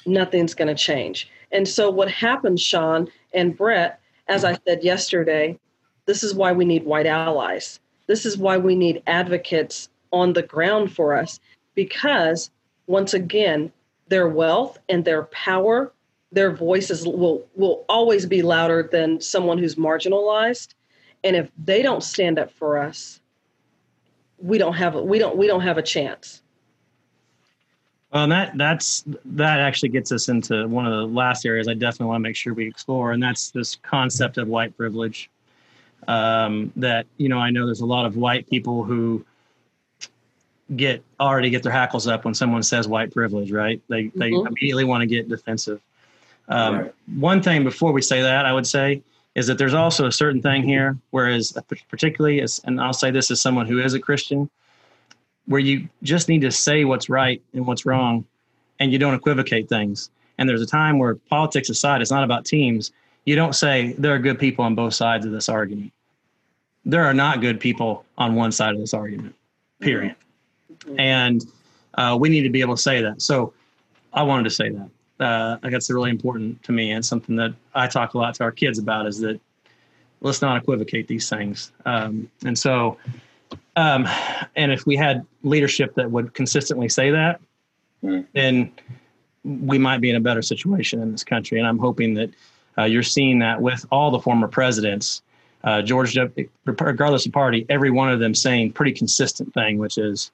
[0.06, 1.30] Nothing's going to change.
[1.52, 5.58] And so what happens, Sean and Brett, as I said yesterday,
[6.06, 7.80] this is why we need white allies.
[8.08, 11.40] This is why we need advocates on the ground for us
[11.74, 12.52] because
[12.88, 13.72] once again,
[14.08, 15.92] their wealth and their power,
[16.32, 20.74] their voices will will always be louder than someone who's marginalized.
[21.24, 23.20] And if they don't stand up for us,
[24.38, 26.42] we don't have a, we don't we don't have a chance.
[28.12, 32.08] Well, that that's that actually gets us into one of the last areas I definitely
[32.08, 35.30] want to make sure we explore, and that's this concept of white privilege.
[36.08, 39.26] Um, that you know, I know there's a lot of white people who
[40.76, 43.82] get already get their hackles up when someone says white privilege, right?
[43.88, 44.48] They they mm-hmm.
[44.48, 45.82] immediately want to get defensive.
[46.48, 46.94] Um, right.
[47.16, 49.02] One thing before we say that, I would say
[49.36, 51.58] is that there's also a certain thing here, whereas
[51.90, 54.50] particularly as, and I'll say this as someone who is a Christian,
[55.46, 58.26] where you just need to say what's right and what's wrong,
[58.80, 60.10] and you don't equivocate things.
[60.38, 62.92] And there's a time where politics aside, it's not about teams.
[63.26, 65.92] You don't say there are good people on both sides of this argument.
[66.86, 69.36] There are not good people on one side of this argument.
[69.82, 70.16] Period.
[70.72, 71.00] Mm-hmm.
[71.00, 71.46] And
[71.96, 73.22] uh, we need to be able to say that.
[73.22, 73.54] So
[74.14, 74.90] I wanted to say that.
[75.18, 78.52] Uh, that's really important to me and something that I talk a lot to our
[78.52, 79.40] kids about is that
[80.20, 81.72] let's not equivocate these things.
[81.86, 82.98] Um, and so,
[83.78, 84.08] um,
[84.58, 87.40] and if we had leadership that would consistently say that,
[88.04, 88.26] mm.
[88.34, 88.74] then
[89.46, 91.60] we might be in a better situation in this country.
[91.60, 92.32] And I'm hoping that
[92.78, 95.22] uh, you're seeing that with all the former presidents,
[95.64, 96.18] uh, George,
[96.66, 100.32] regardless of party, every one of them saying pretty consistent thing, which is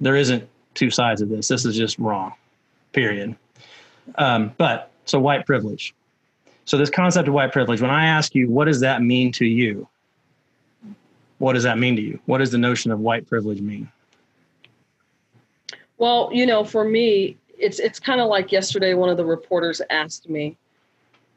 [0.00, 1.48] there isn't two sides of this.
[1.48, 2.32] This is just wrong,
[2.92, 3.36] period.
[4.16, 5.94] Um, but so white privilege.
[6.64, 9.44] So this concept of white privilege, when I ask you, what does that mean to
[9.44, 9.88] you?
[11.38, 12.20] What does that mean to you?
[12.26, 13.90] What does the notion of white privilege mean?
[15.98, 19.80] Well, you know, for me, it's it's kind of like yesterday one of the reporters
[19.90, 20.56] asked me,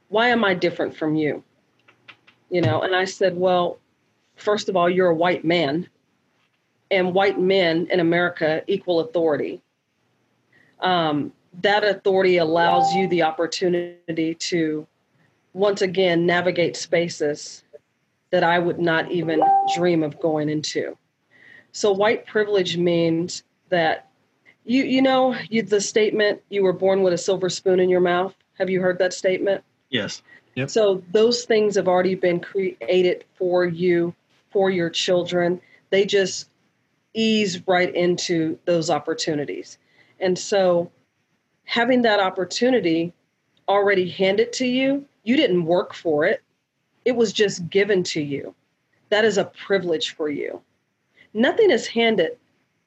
[0.09, 1.43] "Why am I different from you?"
[2.49, 3.79] You know, and I said, "Well,
[4.35, 5.87] first of all, you're a white man,
[6.91, 9.61] and white men in America equal authority.
[10.79, 14.87] Um, that authority allows you the opportunity to
[15.53, 17.63] once again navigate spaces
[18.31, 19.41] that I would not even
[19.75, 20.97] dream of going into.
[21.71, 24.09] So white privilege means that
[24.65, 28.01] you you know you, the statement you were born with a silver spoon in your
[28.01, 28.35] mouth.
[28.57, 29.63] Have you heard that statement?
[29.89, 30.21] Yes.
[30.55, 30.69] Yep.
[30.69, 34.13] So those things have already been created for you,
[34.51, 35.61] for your children.
[35.89, 36.49] They just
[37.15, 39.77] ease right into those opportunities.
[40.19, 40.91] And so
[41.63, 43.13] having that opportunity
[43.67, 46.43] already handed to you, you didn't work for it.
[47.05, 48.53] It was just given to you.
[49.09, 50.61] That is a privilege for you.
[51.33, 52.37] Nothing is handed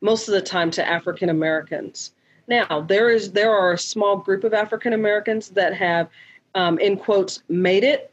[0.01, 2.13] most of the time to African Americans.
[2.47, 6.09] Now, there is there are a small group of African Americans that have
[6.55, 8.13] um, in quotes made it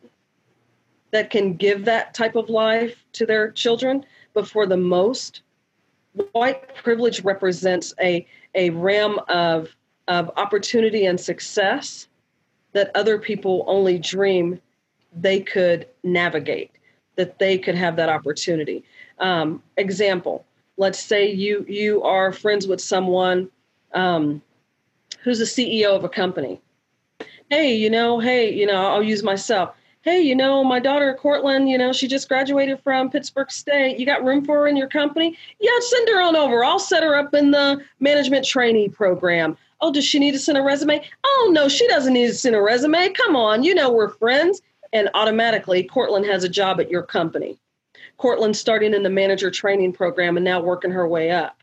[1.11, 5.41] that can give that type of life to their children, but for the most,
[6.32, 9.70] white privilege represents a a realm of
[10.07, 12.07] of opportunity and success
[12.74, 14.59] that other people only dream
[15.13, 16.72] they could navigate,
[17.16, 18.84] that they could have that opportunity.
[19.20, 20.45] Um, example:
[20.78, 23.49] Let's say you you are friends with someone
[23.93, 24.41] um,
[25.22, 26.61] who's the CEO of a company.
[27.49, 29.76] Hey, you know, hey, you know, I'll use myself.
[30.06, 33.97] Hey, you know, my daughter Cortland, you know, she just graduated from Pittsburg State.
[33.97, 35.36] You got room for her in your company?
[35.60, 36.64] Yeah, send her on over.
[36.64, 39.58] I'll set her up in the management trainee program.
[39.82, 41.03] Oh, does she need to send a resume?
[41.24, 43.10] Oh, no, she doesn't need to send a resume.
[43.14, 44.62] Come on, you know we're friends.
[44.93, 47.58] And automatically, Cortland has a job at your company.
[48.18, 51.58] Cortland starting in the manager training program and now working her way up.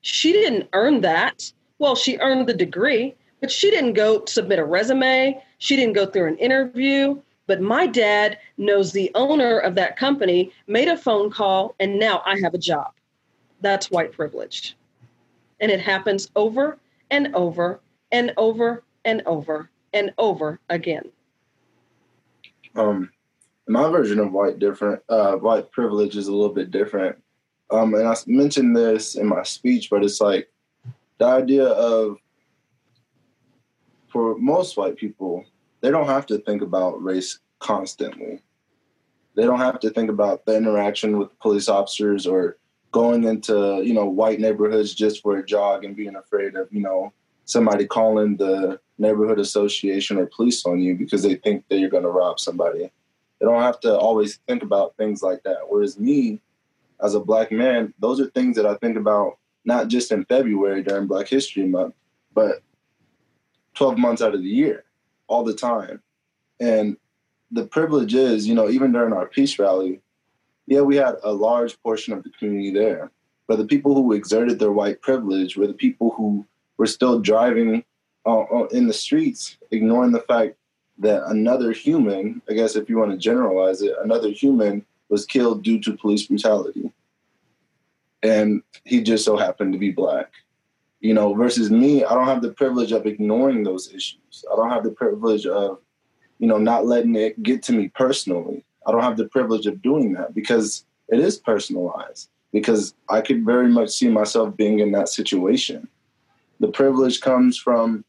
[0.00, 1.52] She didn't earn that.
[1.80, 5.42] Well, she earned the degree, but she didn't go submit a resume.
[5.58, 7.20] She didn't go through an interview.
[7.46, 12.22] But my dad knows the owner of that company, made a phone call, and now
[12.26, 12.92] I have a job.
[13.60, 14.76] That's white privilege.
[15.60, 16.78] And it happens over
[17.10, 17.80] and over
[18.12, 21.08] and over and over and over again.
[22.74, 23.10] Um,
[23.68, 27.16] my version of white different uh, white privilege is a little bit different.
[27.70, 30.48] Um, and I mentioned this in my speech, but it's like
[31.18, 32.18] the idea of
[34.16, 35.44] for most white people,
[35.82, 38.40] they don't have to think about race constantly.
[39.34, 42.56] They don't have to think about the interaction with police officers or
[42.92, 46.80] going into you know white neighborhoods just for a jog and being afraid of you
[46.80, 47.12] know
[47.44, 52.02] somebody calling the neighborhood association or police on you because they think that you're going
[52.02, 52.90] to rob somebody.
[53.38, 55.58] They don't have to always think about things like that.
[55.68, 56.40] Whereas me,
[57.04, 59.36] as a black man, those are things that I think about
[59.66, 61.94] not just in February during Black History Month,
[62.32, 62.62] but
[63.76, 64.84] 12 months out of the year,
[65.28, 66.02] all the time.
[66.60, 66.96] And
[67.50, 70.00] the privilege is, you know, even during our peace rally,
[70.66, 73.10] yeah, we had a large portion of the community there.
[73.46, 76.44] But the people who exerted their white privilege were the people who
[76.76, 77.84] were still driving
[78.24, 80.56] uh, uh in the streets, ignoring the fact
[80.98, 85.62] that another human, I guess if you want to generalize it, another human was killed
[85.62, 86.90] due to police brutality.
[88.22, 90.32] And he just so happened to be black.
[91.06, 94.44] You know, versus me, I don't have the privilege of ignoring those issues.
[94.52, 95.78] I don't have the privilege of,
[96.40, 98.64] you know, not letting it get to me personally.
[98.84, 103.44] I don't have the privilege of doing that because it is personalized, because I could
[103.44, 105.86] very much see myself being in that situation.
[106.58, 108.04] The privilege comes from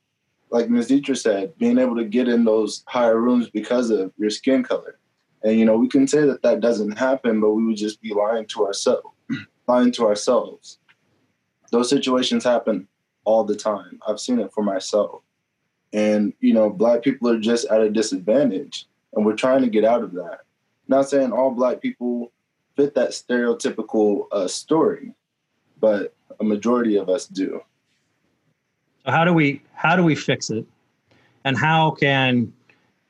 [0.49, 0.89] like Ms.
[0.89, 4.97] Deetra said, being able to get in those higher rooms because of your skin color.
[5.43, 8.15] And you know, we can say that that doesn't happen, but we would just be
[8.15, 9.15] lying to ourselves.
[9.67, 10.79] lying to ourselves.
[11.71, 12.87] Those situations happen
[13.25, 13.99] all the time.
[14.07, 15.21] I've seen it for myself.
[15.93, 19.85] And you know, black people are just at a disadvantage, and we're trying to get
[19.85, 20.39] out of that.
[20.87, 22.31] Not saying all black people
[22.75, 25.13] fit that stereotypical uh, story,
[25.79, 27.61] but a majority of us do.
[29.05, 30.65] So how do we how do we fix it?
[31.43, 32.53] And how can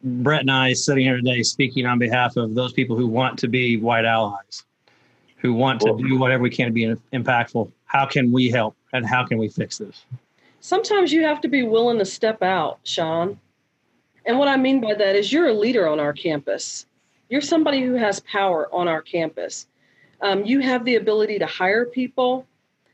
[0.03, 3.47] Brett and I sitting here today speaking on behalf of those people who want to
[3.47, 4.63] be white allies,
[5.37, 9.05] who want to do whatever we can to be impactful, how can we help and
[9.05, 10.05] how can we fix this?
[10.59, 13.39] Sometimes you have to be willing to step out, Sean.
[14.25, 16.85] And what I mean by that is you're a leader on our campus.
[17.29, 19.67] You're somebody who has power on our campus.
[20.21, 22.45] Um, you have the ability to hire people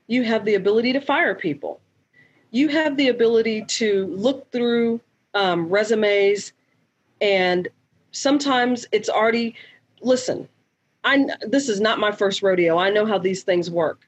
[0.08, 1.80] you have the ability to fire people.
[2.52, 5.02] You have the ability to look through
[5.34, 6.54] um, resumes,
[7.22, 7.68] and
[8.12, 9.56] sometimes it's already.
[10.02, 10.48] Listen,
[11.04, 12.78] I this is not my first rodeo.
[12.78, 14.08] I know how these things work.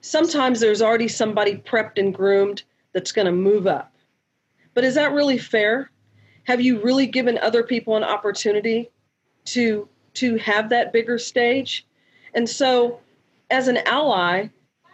[0.00, 3.94] Sometimes there's already somebody prepped and groomed that's going to move up.
[4.74, 5.90] But is that really fair?
[6.44, 8.90] Have you really given other people an opportunity
[9.46, 11.86] to to have that bigger stage?
[12.34, 13.00] And so
[13.50, 14.48] as an ally,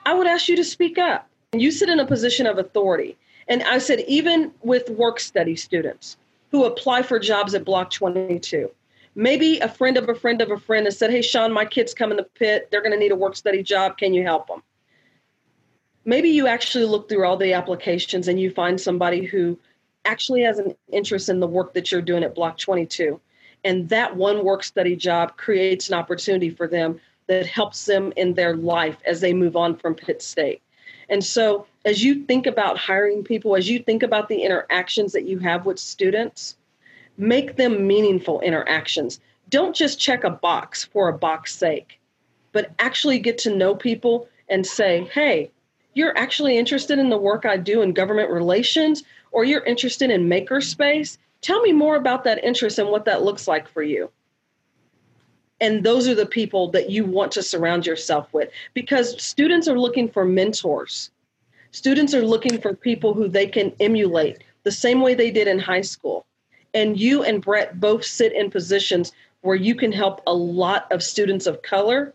[0.04, 1.28] I would ask you to speak up.
[1.52, 3.16] You sit in a position of authority.
[3.48, 6.16] And I said, even with work study students
[6.50, 8.70] who apply for jobs at Block 22,
[9.14, 11.94] maybe a friend of a friend of a friend has said, Hey, Sean, my kids
[11.94, 12.68] come in the pit.
[12.70, 13.98] They're going to need a work study job.
[13.98, 14.62] Can you help them?
[16.06, 19.58] Maybe you actually look through all the applications and you find somebody who
[20.04, 23.20] actually has an interest in the work that you're doing at Block 22.
[23.64, 28.34] And that one work study job creates an opportunity for them that helps them in
[28.34, 30.62] their life as they move on from Pitt State.
[31.08, 35.26] And so, as you think about hiring people, as you think about the interactions that
[35.26, 36.56] you have with students,
[37.16, 39.20] make them meaningful interactions.
[39.48, 42.00] Don't just check a box for a box sake,
[42.52, 45.50] but actually get to know people and say, hey,
[45.96, 50.28] you're actually interested in the work I do in government relations, or you're interested in
[50.28, 51.18] makerspace.
[51.40, 54.10] Tell me more about that interest and what that looks like for you
[55.60, 59.78] and those are the people that you want to surround yourself with because students are
[59.78, 61.10] looking for mentors
[61.70, 65.58] students are looking for people who they can emulate the same way they did in
[65.58, 66.26] high school
[66.74, 71.02] and you and brett both sit in positions where you can help a lot of
[71.02, 72.12] students of color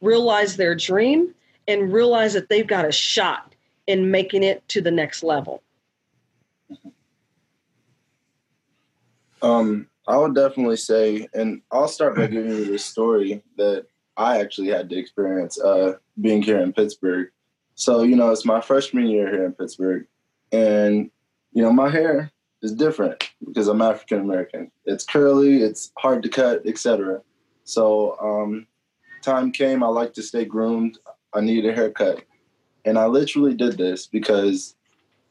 [0.00, 1.34] realize their dream
[1.70, 3.54] and realize that they've got a shot
[3.86, 5.62] in making it to the next level
[9.42, 14.40] um I would definitely say, and I'll start by giving you this story that I
[14.40, 17.28] actually had to experience uh, being here in Pittsburg.
[17.76, 20.06] So, you know, it's my freshman year here in Pittsburg,
[20.50, 21.10] and,
[21.52, 24.72] you know, my hair is different because I'm African American.
[24.84, 27.22] It's curly, it's hard to cut, etc.
[27.62, 28.66] So, um,
[29.22, 30.98] time came, I like to stay groomed.
[31.32, 32.22] I need a haircut.
[32.84, 34.74] And I literally did this because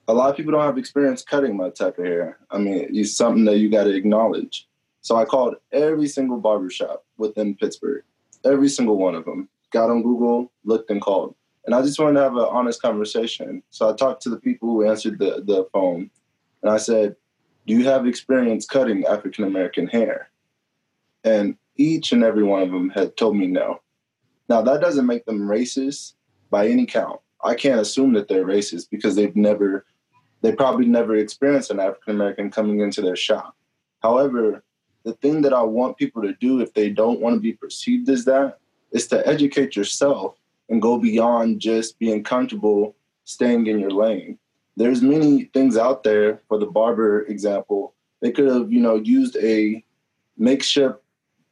[0.08, 2.38] a lot of people don't have experience cutting my type of hair.
[2.52, 4.68] I mean, it's something that you got to acknowledge.
[5.02, 8.04] So I called every single barbershop within Pittsburg,
[8.44, 9.50] every single one of them.
[9.72, 11.36] Got on Google, looked and called.
[11.66, 13.62] And I just wanted to have an honest conversation.
[13.70, 16.10] So I talked to the people who answered the, the phone.
[16.64, 17.16] And I said,
[17.68, 20.32] Do you have experience cutting African American hair?
[21.24, 23.82] And each and every one of them had told me no.
[24.50, 26.14] Now, that doesn't make them racist
[26.50, 27.22] by any count.
[27.44, 29.86] I can't assume that they're racist because they've never,
[30.42, 33.56] they probably never experienced an African American coming into their shop.
[34.02, 34.64] However,
[35.04, 38.10] the thing that I want people to do if they don't want to be perceived
[38.10, 38.58] as that
[38.92, 40.36] is to educate yourself
[40.68, 44.38] and go beyond just being comfortable staying in your lane.
[44.76, 47.94] There's many things out there for the barber example.
[48.22, 49.84] They could have, you know, used a
[50.38, 51.00] makeshift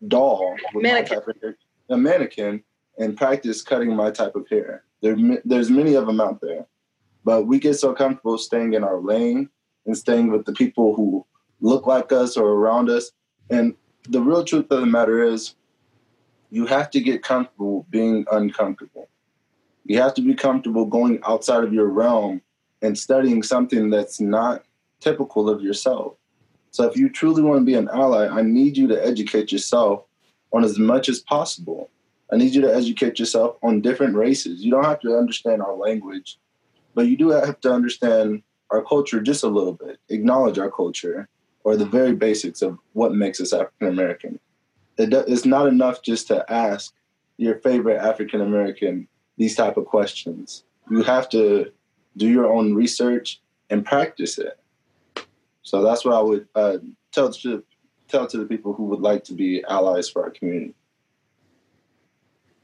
[0.07, 1.55] doll, mannequin.
[1.89, 2.63] A mannequin,
[2.97, 4.83] and practice cutting my type of hair.
[5.01, 6.65] There, there's many of them out there,
[7.23, 9.49] but we get so comfortable staying in our lane
[9.85, 11.25] and staying with the people who
[11.61, 13.11] look like us or around us
[13.49, 13.75] and
[14.09, 15.55] the real truth of the matter is,
[16.49, 19.09] you have to get comfortable being uncomfortable.
[19.85, 22.41] You have to be comfortable going outside of your realm
[22.81, 24.63] and studying something that's not
[24.99, 26.15] typical of yourself.
[26.71, 30.03] So, if you truly want to be an ally, I need you to educate yourself
[30.53, 31.89] on as much as possible.
[32.31, 34.63] I need you to educate yourself on different races.
[34.63, 36.37] You don't have to understand our language,
[36.93, 41.29] but you do have to understand our culture just a little bit, acknowledge our culture,
[41.63, 44.39] or the very basics of what makes us African American.
[44.97, 46.93] It it's not enough just to ask
[47.37, 49.07] your favorite African American
[49.37, 50.63] these type of questions.
[50.89, 51.71] You have to
[52.17, 54.59] do your own research and practice it.
[55.61, 56.77] So that's what I would uh,
[57.11, 57.63] tell to
[58.07, 60.73] tell to the people who would like to be allies for our community.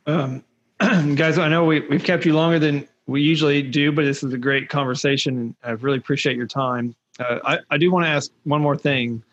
[0.06, 0.43] Um,
[1.16, 4.34] guys, I know we, we've kept you longer than we usually do, but this is
[4.34, 5.38] a great conversation.
[5.38, 6.95] and I really appreciate your time.
[7.20, 9.24] Uh, I, I do want to ask one more thing.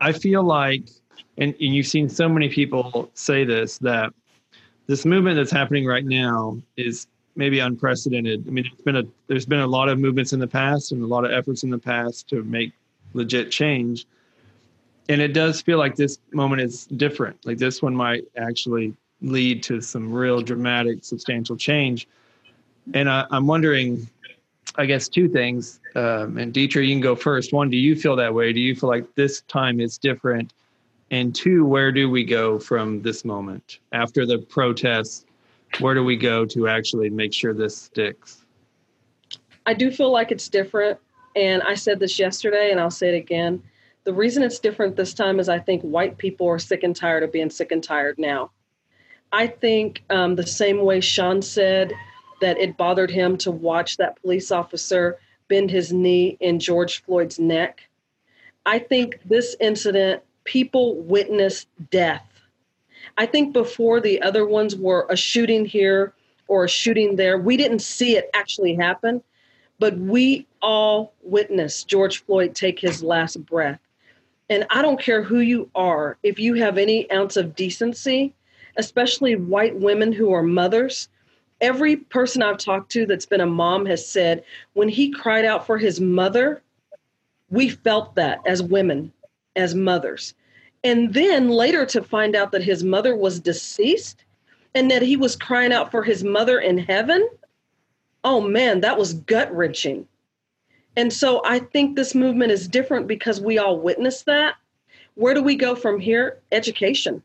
[0.00, 0.82] I feel like,
[1.38, 4.12] and, and you've seen so many people say this, that
[4.86, 7.06] this movement that's happening right now is
[7.36, 8.46] maybe unprecedented.
[8.46, 11.02] I mean, it's been a there's been a lot of movements in the past and
[11.02, 12.72] a lot of efforts in the past to make
[13.14, 14.06] legit change,
[15.08, 17.44] and it does feel like this moment is different.
[17.46, 22.08] Like this one might actually lead to some real dramatic, substantial change.
[22.94, 24.08] And I, I'm wondering,
[24.76, 25.80] I guess two things.
[25.94, 27.52] Um, and Deetra, you can go first.
[27.52, 28.52] One, do you feel that way?
[28.52, 30.52] Do you feel like this time is different?
[31.10, 35.26] And two, where do we go from this moment after the protests?
[35.80, 38.44] where do we go to actually make sure this sticks?
[39.64, 40.98] I do feel like it's different.
[41.34, 43.62] And I said this yesterday, and I'll say it again.
[44.04, 47.22] The reason it's different this time is I think white people are sick and tired
[47.22, 48.50] of being sick and tired now.
[49.32, 51.92] I think um, the same way Sean said
[52.40, 55.18] that it bothered him to watch that police officer
[55.48, 57.88] bend his knee in George Floyd's neck.
[58.66, 62.26] I think this incident, people witnessed death.
[63.18, 66.14] I think before the other ones were a shooting here
[66.48, 69.22] or a shooting there, we didn't see it actually happen,
[69.78, 73.80] but we all witnessed George Floyd take his last breath.
[74.50, 78.34] And I don't care who you are, if you have any ounce of decency,
[78.76, 81.08] especially white women who are mothers,
[81.60, 84.44] every person I've talked to that's been a mom has said
[84.74, 86.62] when he cried out for his mother,
[87.50, 89.12] we felt that as women,
[89.56, 90.34] as mothers.
[90.84, 94.24] And then later to find out that his mother was deceased
[94.74, 97.28] and that he was crying out for his mother in heaven.
[98.24, 100.06] Oh man, that was gut wrenching.
[100.96, 104.56] And so I think this movement is different because we all witnessed that.
[105.14, 106.40] Where do we go from here?
[106.50, 107.22] Education.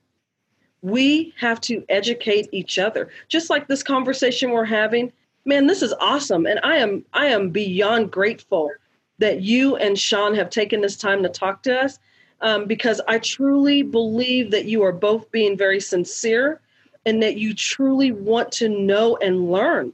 [0.81, 3.09] We have to educate each other.
[3.27, 5.11] Just like this conversation we're having,
[5.45, 6.45] man, this is awesome.
[6.45, 8.71] And I am I am beyond grateful
[9.19, 11.97] that you and Sean have taken this time to talk to us
[12.41, 16.61] um, because I truly believe that you are both being very sincere
[17.05, 19.93] and that you truly want to know and learn.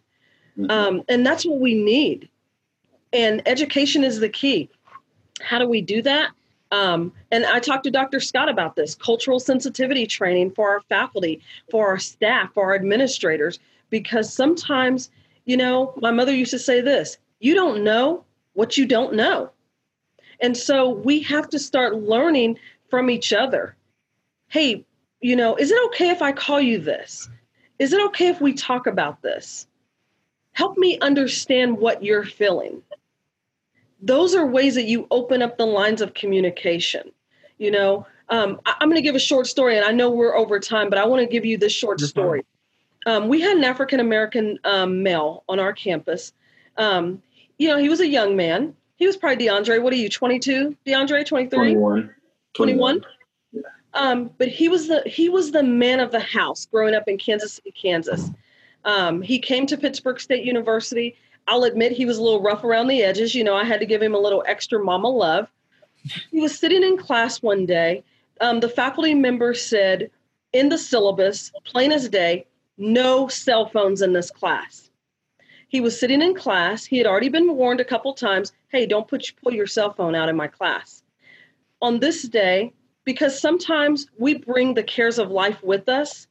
[0.58, 0.72] Mm-hmm.
[0.72, 2.30] Um, and that's what we need.
[3.14, 4.70] And education is the key.
[5.42, 6.32] How do we do that?
[6.74, 8.20] Um, and I talked to Dr.
[8.20, 13.60] Scott about this cultural sensitivity training for our faculty, for our staff, for our administrators,
[13.92, 15.12] because sometimes,
[15.46, 19.52] you know, my mother used to say this you don't know what you don't know.
[20.40, 22.58] And so we have to start learning
[22.90, 23.76] from each other.
[24.48, 24.84] Hey,
[25.22, 27.30] you know, is it okay if I call you this?
[27.78, 29.68] Is it okay if we talk about this?
[30.54, 32.82] Help me understand what you're feeling.
[34.06, 37.12] Those are ways that you open up the lines of communication.
[37.58, 40.36] You know, um, I, am going to give a short story, and I know we're
[40.36, 42.46] over time, but I want to give you this short story.
[43.06, 46.34] Um, we had an African American um, male on our campus.
[46.78, 47.22] Um,
[47.58, 48.76] you know, he was a young man.
[48.96, 49.82] He was probably DeAndre.
[49.82, 50.76] What are you, 22?
[50.86, 51.74] DeAndre, 23?
[51.74, 52.14] 21.
[52.54, 53.06] 21?
[53.52, 53.62] Yeah.
[53.94, 57.18] Um, but he was the he was the man of the house growing up in
[57.18, 58.30] Kansas City, Kansas.
[58.86, 61.16] Um, he came to Pittsburg State University.
[61.48, 63.36] I'll admit he was a little rough around the edges.
[63.36, 65.48] You know, I had to give him a little extra mama love.
[66.32, 68.04] He was sitting in class one day.
[68.42, 70.10] Um, the faculty member said,
[70.52, 72.46] in the syllabus, plain as day,
[72.78, 74.90] no cell phones in this class.
[75.68, 76.86] He was sitting in class.
[76.86, 80.16] He had already been warned a couple times hey, don't put, pull your cell phone
[80.16, 81.04] out in my class.
[81.82, 82.74] On this day,
[83.06, 86.28] because sometimes we bring the cares of life with us.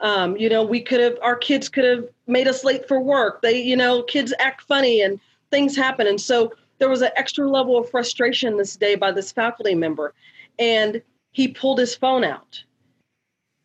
[0.00, 3.42] Um, you know, we could have, our kids could have made us late for work.
[3.42, 5.20] They, you know, kids act funny and
[5.50, 6.06] things happen.
[6.06, 10.14] And so there was an extra level of frustration this day by this faculty member.
[10.58, 12.62] And he pulled his phone out.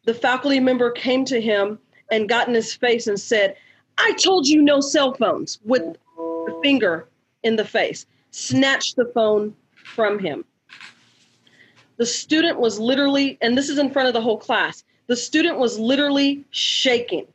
[0.05, 1.79] The faculty member came to him
[2.11, 3.55] and got in his face and said,
[3.97, 5.83] I told you no cell phones with
[6.17, 7.07] a finger
[7.43, 10.43] in the face, snatched the phone from him.
[11.97, 15.57] The student was literally, and this is in front of the whole class, the student
[15.57, 17.27] was literally shaking.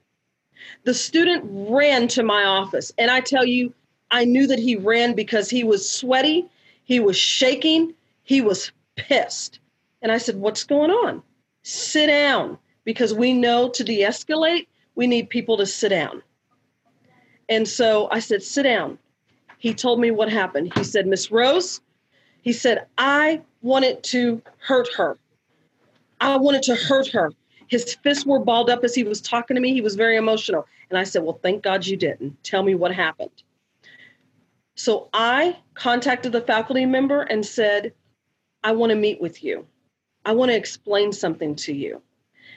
[0.85, 3.73] The student ran to my office, and I tell you,
[4.11, 6.49] I knew that he ran because he was sweaty,
[6.85, 7.95] he was shaking,
[8.25, 9.61] he was pissed.
[10.03, 11.23] And I said, What's going on?
[11.63, 16.23] Sit down, because we know to de escalate, we need people to sit down.
[17.49, 18.99] And so I said, sit down.
[19.59, 20.73] He told me what happened.
[20.77, 21.81] He said, Miss Rose,
[22.43, 25.19] he said, I wanted to hurt her.
[26.21, 27.31] I wanted to hurt her.
[27.71, 29.73] His fists were balled up as he was talking to me.
[29.73, 30.67] He was very emotional.
[30.91, 32.43] And I said, Well, thank God you didn't.
[32.43, 33.43] Tell me what happened.
[34.75, 37.93] So I contacted the faculty member and said,
[38.65, 39.67] I want to meet with you.
[40.25, 42.03] I want to explain something to you.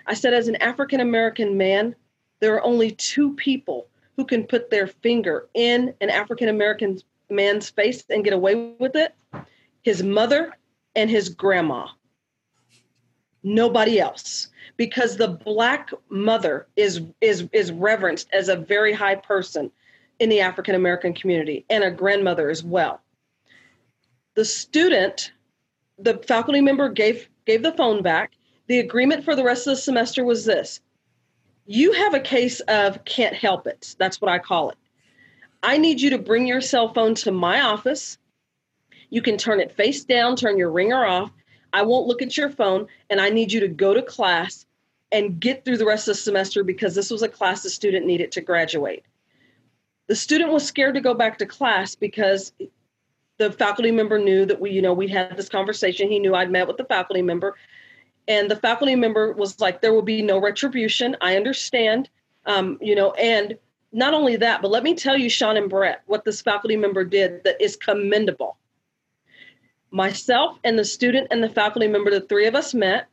[0.08, 1.96] I said, as an African American man,
[2.40, 3.88] there are only two people
[4.18, 7.00] who can put their finger in an African American
[7.30, 9.16] man's face and get away with it
[9.84, 10.58] his mother
[10.96, 11.88] and his grandma.
[13.44, 14.48] Nobody else.
[14.78, 19.72] Because the black mother is is is reverenced as a very high person
[20.20, 23.02] in the African American community and a grandmother as well.
[24.36, 25.32] The student,
[26.00, 28.32] the faculty member gave gave the phone back.
[28.68, 30.80] The agreement for the rest of the semester was this
[31.66, 33.96] you have a case of can't help it.
[33.98, 34.78] That's what I call it.
[35.62, 38.18] I need you to bring your cell phone to my office.
[39.10, 41.32] You can turn it face down, turn your ringer off.
[41.74, 44.66] I won't look at your phone, and I need you to go to class
[45.12, 48.06] and get through the rest of the semester because this was a class the student
[48.06, 49.04] needed to graduate.
[50.08, 52.52] The student was scared to go back to class because
[53.38, 56.10] the faculty member knew that we, you know, we had this conversation.
[56.10, 57.56] He knew I'd met with the faculty member.
[58.28, 61.16] And the faculty member was like, there will be no retribution.
[61.22, 62.10] I understand.
[62.46, 63.58] Um, you know, and
[63.92, 67.04] not only that, but let me tell you, Sean and Brett, what this faculty member
[67.04, 68.58] did that is commendable.
[69.94, 73.10] Myself and the student and the faculty member, the three of us met.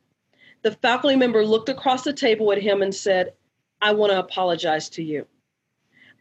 [0.62, 3.35] The faculty member looked across the table at him and said,
[3.82, 5.27] I want to apologize to you.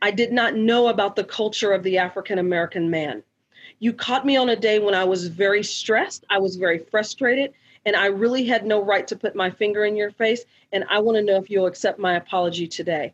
[0.02, 3.24] I did not know about the culture of the African American man.
[3.80, 7.54] You caught me on a day when I was very stressed, I was very frustrated,
[7.86, 10.44] and I really had no right to put my finger in your face.
[10.74, 13.14] And I want to know if you'll accept my apology today.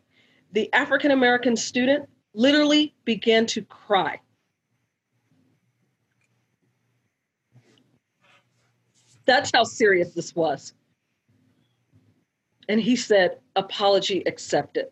[0.50, 4.20] The African American student literally began to cry.
[9.26, 10.72] That's how serious this was.
[12.68, 14.86] And he said, apology accepted.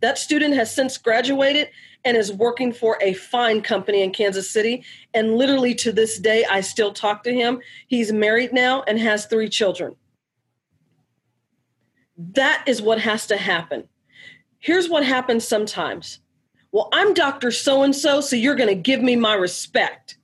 [0.00, 1.70] That student has since graduated
[2.04, 4.84] and is working for a fine company in Kansas City.
[5.14, 7.60] And literally to this day, I still talk to him.
[7.86, 9.94] He's married now and has three children.
[12.16, 13.88] That is what has to happen.
[14.58, 16.20] Here's what happens sometimes.
[16.72, 17.50] Well, I'm Dr.
[17.50, 20.18] So and so, so you're going to give me my respect.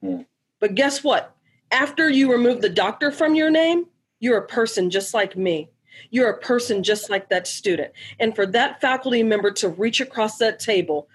[0.00, 0.22] Hmm.
[0.60, 1.34] But guess what?
[1.72, 3.86] After you remove the doctor from your name,
[4.20, 5.70] you're a person just like me.
[6.10, 7.92] You're a person just like that student.
[8.20, 11.08] And for that faculty member to reach across that table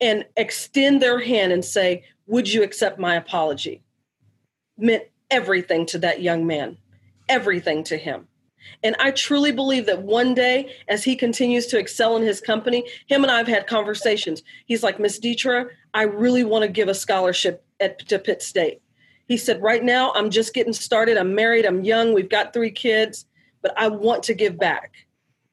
[0.00, 3.82] and extend their hand and say, Would you accept my apology?
[4.76, 6.76] meant everything to that young man,
[7.28, 8.26] everything to him.
[8.82, 12.88] And I truly believe that one day, as he continues to excel in his company,
[13.06, 14.42] him and I have had conversations.
[14.64, 18.80] He's like, Miss Deetra, I really want to give a scholarship at, to Pitt State.
[19.26, 21.16] He said, Right now, I'm just getting started.
[21.16, 23.26] I'm married, I'm young, we've got three kids
[23.64, 24.92] but I want to give back.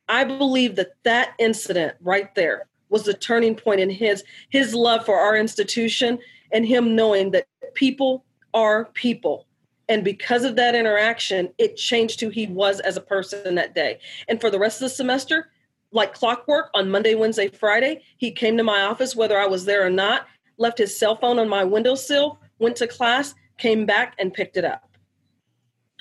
[0.08, 5.06] I believe that that incident right there was the turning point in his his love
[5.06, 6.20] for our institution
[6.52, 9.48] and him knowing that people are people.
[9.88, 14.00] And because of that interaction, it changed who he was as a person that day.
[14.28, 15.50] And for the rest of the semester,
[15.94, 19.86] like clockwork on Monday, Wednesday, Friday, he came to my office whether I was there
[19.86, 20.28] or not,
[20.58, 24.66] left his cell phone on my windowsill, went to class, came back and picked it
[24.66, 24.98] up.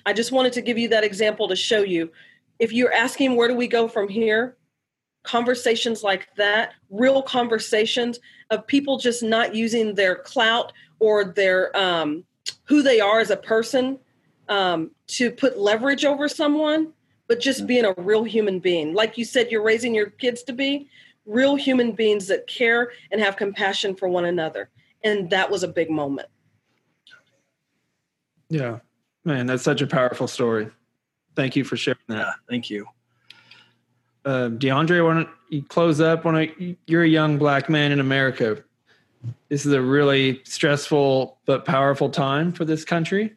[0.06, 2.10] I just wanted to give you that example to show you
[2.58, 4.56] if you're asking where do we go from here,
[5.24, 8.18] conversations like that, real conversations
[8.50, 12.24] of people just not using their clout or their um,
[12.64, 13.98] who they are as a person
[14.48, 16.94] um, to put leverage over someone,
[17.28, 18.94] but just being a real human being.
[18.94, 20.88] Like you said, you're raising your kids to be
[21.26, 24.70] real human beings that care and have compassion for one another.
[25.04, 26.28] And that was a big moment.
[28.50, 28.80] Yeah.
[29.24, 30.68] Man, that's such a powerful story.
[31.36, 32.16] Thank you for sharing that.
[32.16, 32.86] Yeah, thank you.
[34.24, 36.24] Uh, DeAndre, why don't you close up?
[36.24, 38.62] Why don't you're a young black man in America.
[39.48, 43.34] This is a really stressful but powerful time for this country.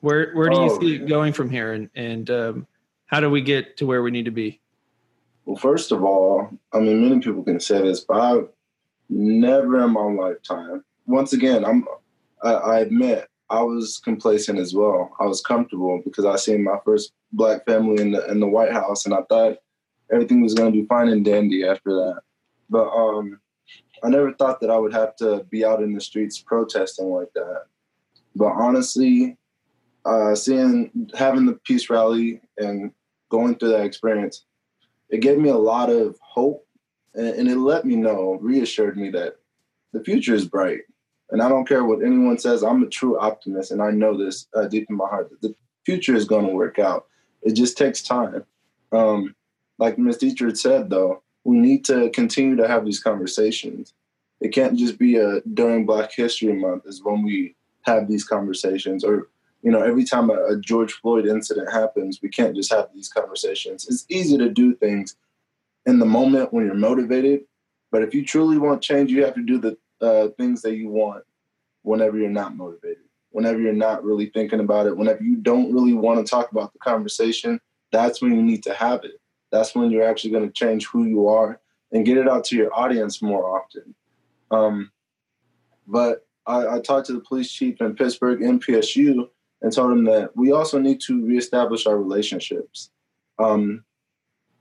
[0.00, 2.66] Where where do you oh, see it going from here, and and um,
[3.06, 4.60] how do we get to where we need to be?
[5.44, 8.48] Well, first of all, I mean, many people can say this, but I've
[9.08, 10.84] never in my lifetime.
[11.06, 11.86] Once again, I'm
[12.42, 15.14] I, I admit I was complacent as well.
[15.20, 18.72] I was comfortable because I seen my first black family in the in the White
[18.72, 19.58] House, and I thought
[20.12, 22.20] everything was going to be fine and dandy after that.
[22.68, 23.40] But um,
[24.02, 27.32] I never thought that I would have to be out in the streets protesting like
[27.34, 27.64] that.
[28.34, 29.36] But honestly,
[30.04, 32.92] uh, seeing having the peace rally and
[33.28, 34.44] going through that experience,
[35.08, 36.66] it gave me a lot of hope,
[37.14, 39.36] and, and it let me know, reassured me that
[39.92, 40.80] the future is bright
[41.30, 42.62] and I don't care what anyone says.
[42.62, 45.54] I'm a true optimist, and I know this uh, deep in my heart that the
[45.84, 47.06] future is going to work out.
[47.42, 48.44] It just takes time.
[48.92, 49.34] Um,
[49.78, 50.18] like Ms.
[50.18, 53.92] Deetra said, though, we need to continue to have these conversations.
[54.40, 59.04] It can't just be a during Black History Month is when we have these conversations,
[59.04, 59.28] or
[59.62, 63.08] you know, every time a, a George Floyd incident happens, we can't just have these
[63.08, 63.86] conversations.
[63.88, 65.16] It's easy to do things
[65.86, 67.44] in the moment when you're motivated,
[67.90, 70.88] but if you truly want change, you have to do the uh, things that you
[70.88, 71.24] want
[71.82, 75.92] whenever you're not motivated, whenever you're not really thinking about it, whenever you don't really
[75.92, 77.60] want to talk about the conversation,
[77.92, 79.20] that's when you need to have it.
[79.52, 81.60] That's when you're actually going to change who you are
[81.92, 83.94] and get it out to your audience more often.
[84.50, 84.90] Um,
[85.86, 89.28] but I, I talked to the police chief in Pittsburg, MPSU,
[89.62, 92.90] and told him that we also need to reestablish our relationships.
[93.38, 93.84] Um,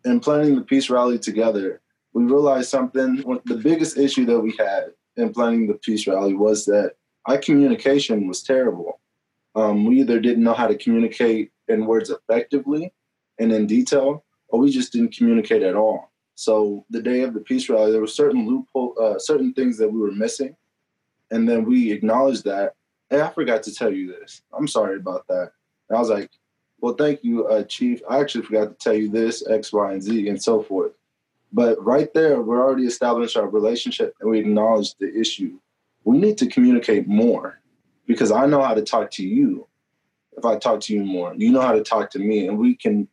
[0.03, 1.81] in planning the peace rally together,
[2.13, 3.17] we realized something.
[3.45, 6.93] The biggest issue that we had in planning the peace rally was that
[7.25, 8.99] our communication was terrible.
[9.55, 12.93] Um, we either didn't know how to communicate in words effectively,
[13.39, 16.11] and in detail, or we just didn't communicate at all.
[16.35, 19.91] So the day of the peace rally, there were certain loophole, uh, certain things that
[19.91, 20.55] we were missing,
[21.31, 22.75] and then we acknowledged that.
[23.09, 24.41] Hey, I forgot to tell you this.
[24.51, 25.51] I'm sorry about that.
[25.89, 26.31] And I was like,
[26.79, 28.01] well, thank you, uh, Chief.
[28.09, 30.91] I actually forgot to tell you this, X, Y, and Z, and so forth.
[31.55, 35.57] But right there, we're already established our relationship and we acknowledge the issue.
[36.03, 37.61] We need to communicate more
[38.05, 39.65] because I know how to talk to you
[40.37, 41.33] if I talk to you more.
[41.33, 43.07] You know how to talk to me, and we can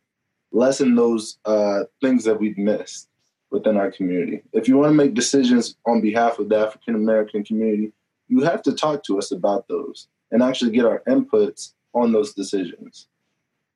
[0.51, 3.07] lessen those uh, things that we've missed
[3.49, 4.41] within our community.
[4.51, 7.93] If you want to make decisions on behalf of the African American community,
[8.27, 12.33] you have to talk to us about those and actually get our inputs on those
[12.33, 13.07] decisions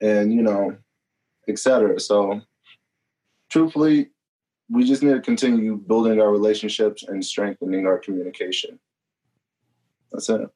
[0.02, 0.76] and, you know,
[1.48, 2.02] et cetera.
[2.02, 2.42] So,
[3.50, 4.10] truthfully,
[4.70, 8.80] we just need to continue building our relationships and strengthening our communication.
[10.12, 10.50] That's it.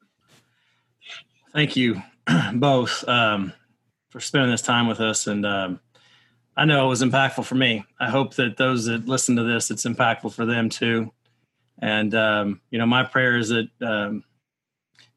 [1.52, 2.02] Thank you
[2.54, 3.52] both um,
[4.10, 5.26] for spending this time with us.
[5.26, 5.80] And um,
[6.56, 7.84] I know it was impactful for me.
[7.98, 11.12] I hope that those that listen to this, it's impactful for them too.
[11.80, 14.24] And um, you know, my prayer is that um,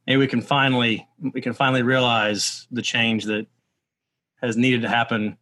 [0.07, 3.47] maybe we can finally we can finally realize the change that
[4.41, 5.37] has needed to happen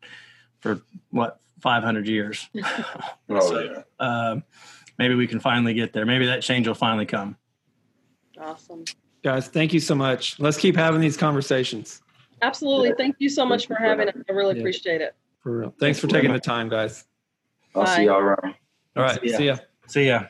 [0.59, 0.81] for
[1.11, 2.49] what 500 years.
[3.29, 3.81] Oh, So, yeah.
[4.05, 4.39] uh,
[4.99, 6.05] maybe we can finally get there.
[6.05, 7.35] Maybe that change will finally come.
[8.39, 8.83] Awesome.
[9.23, 10.39] Guys, thank you so much.
[10.39, 12.01] Let's keep having these conversations.
[12.41, 12.93] Absolutely.
[12.97, 14.15] Thank you so much for having it.
[14.29, 14.59] I really Yeah.
[14.61, 15.15] appreciate it.
[15.41, 15.73] For real.
[15.79, 17.05] Thanks for taking the time, guys.
[17.73, 17.95] I'll Bye.
[17.95, 18.55] see y'all around.
[18.97, 19.19] All right.
[19.21, 19.37] See ya.
[19.37, 19.57] See ya.
[19.87, 20.23] See ya.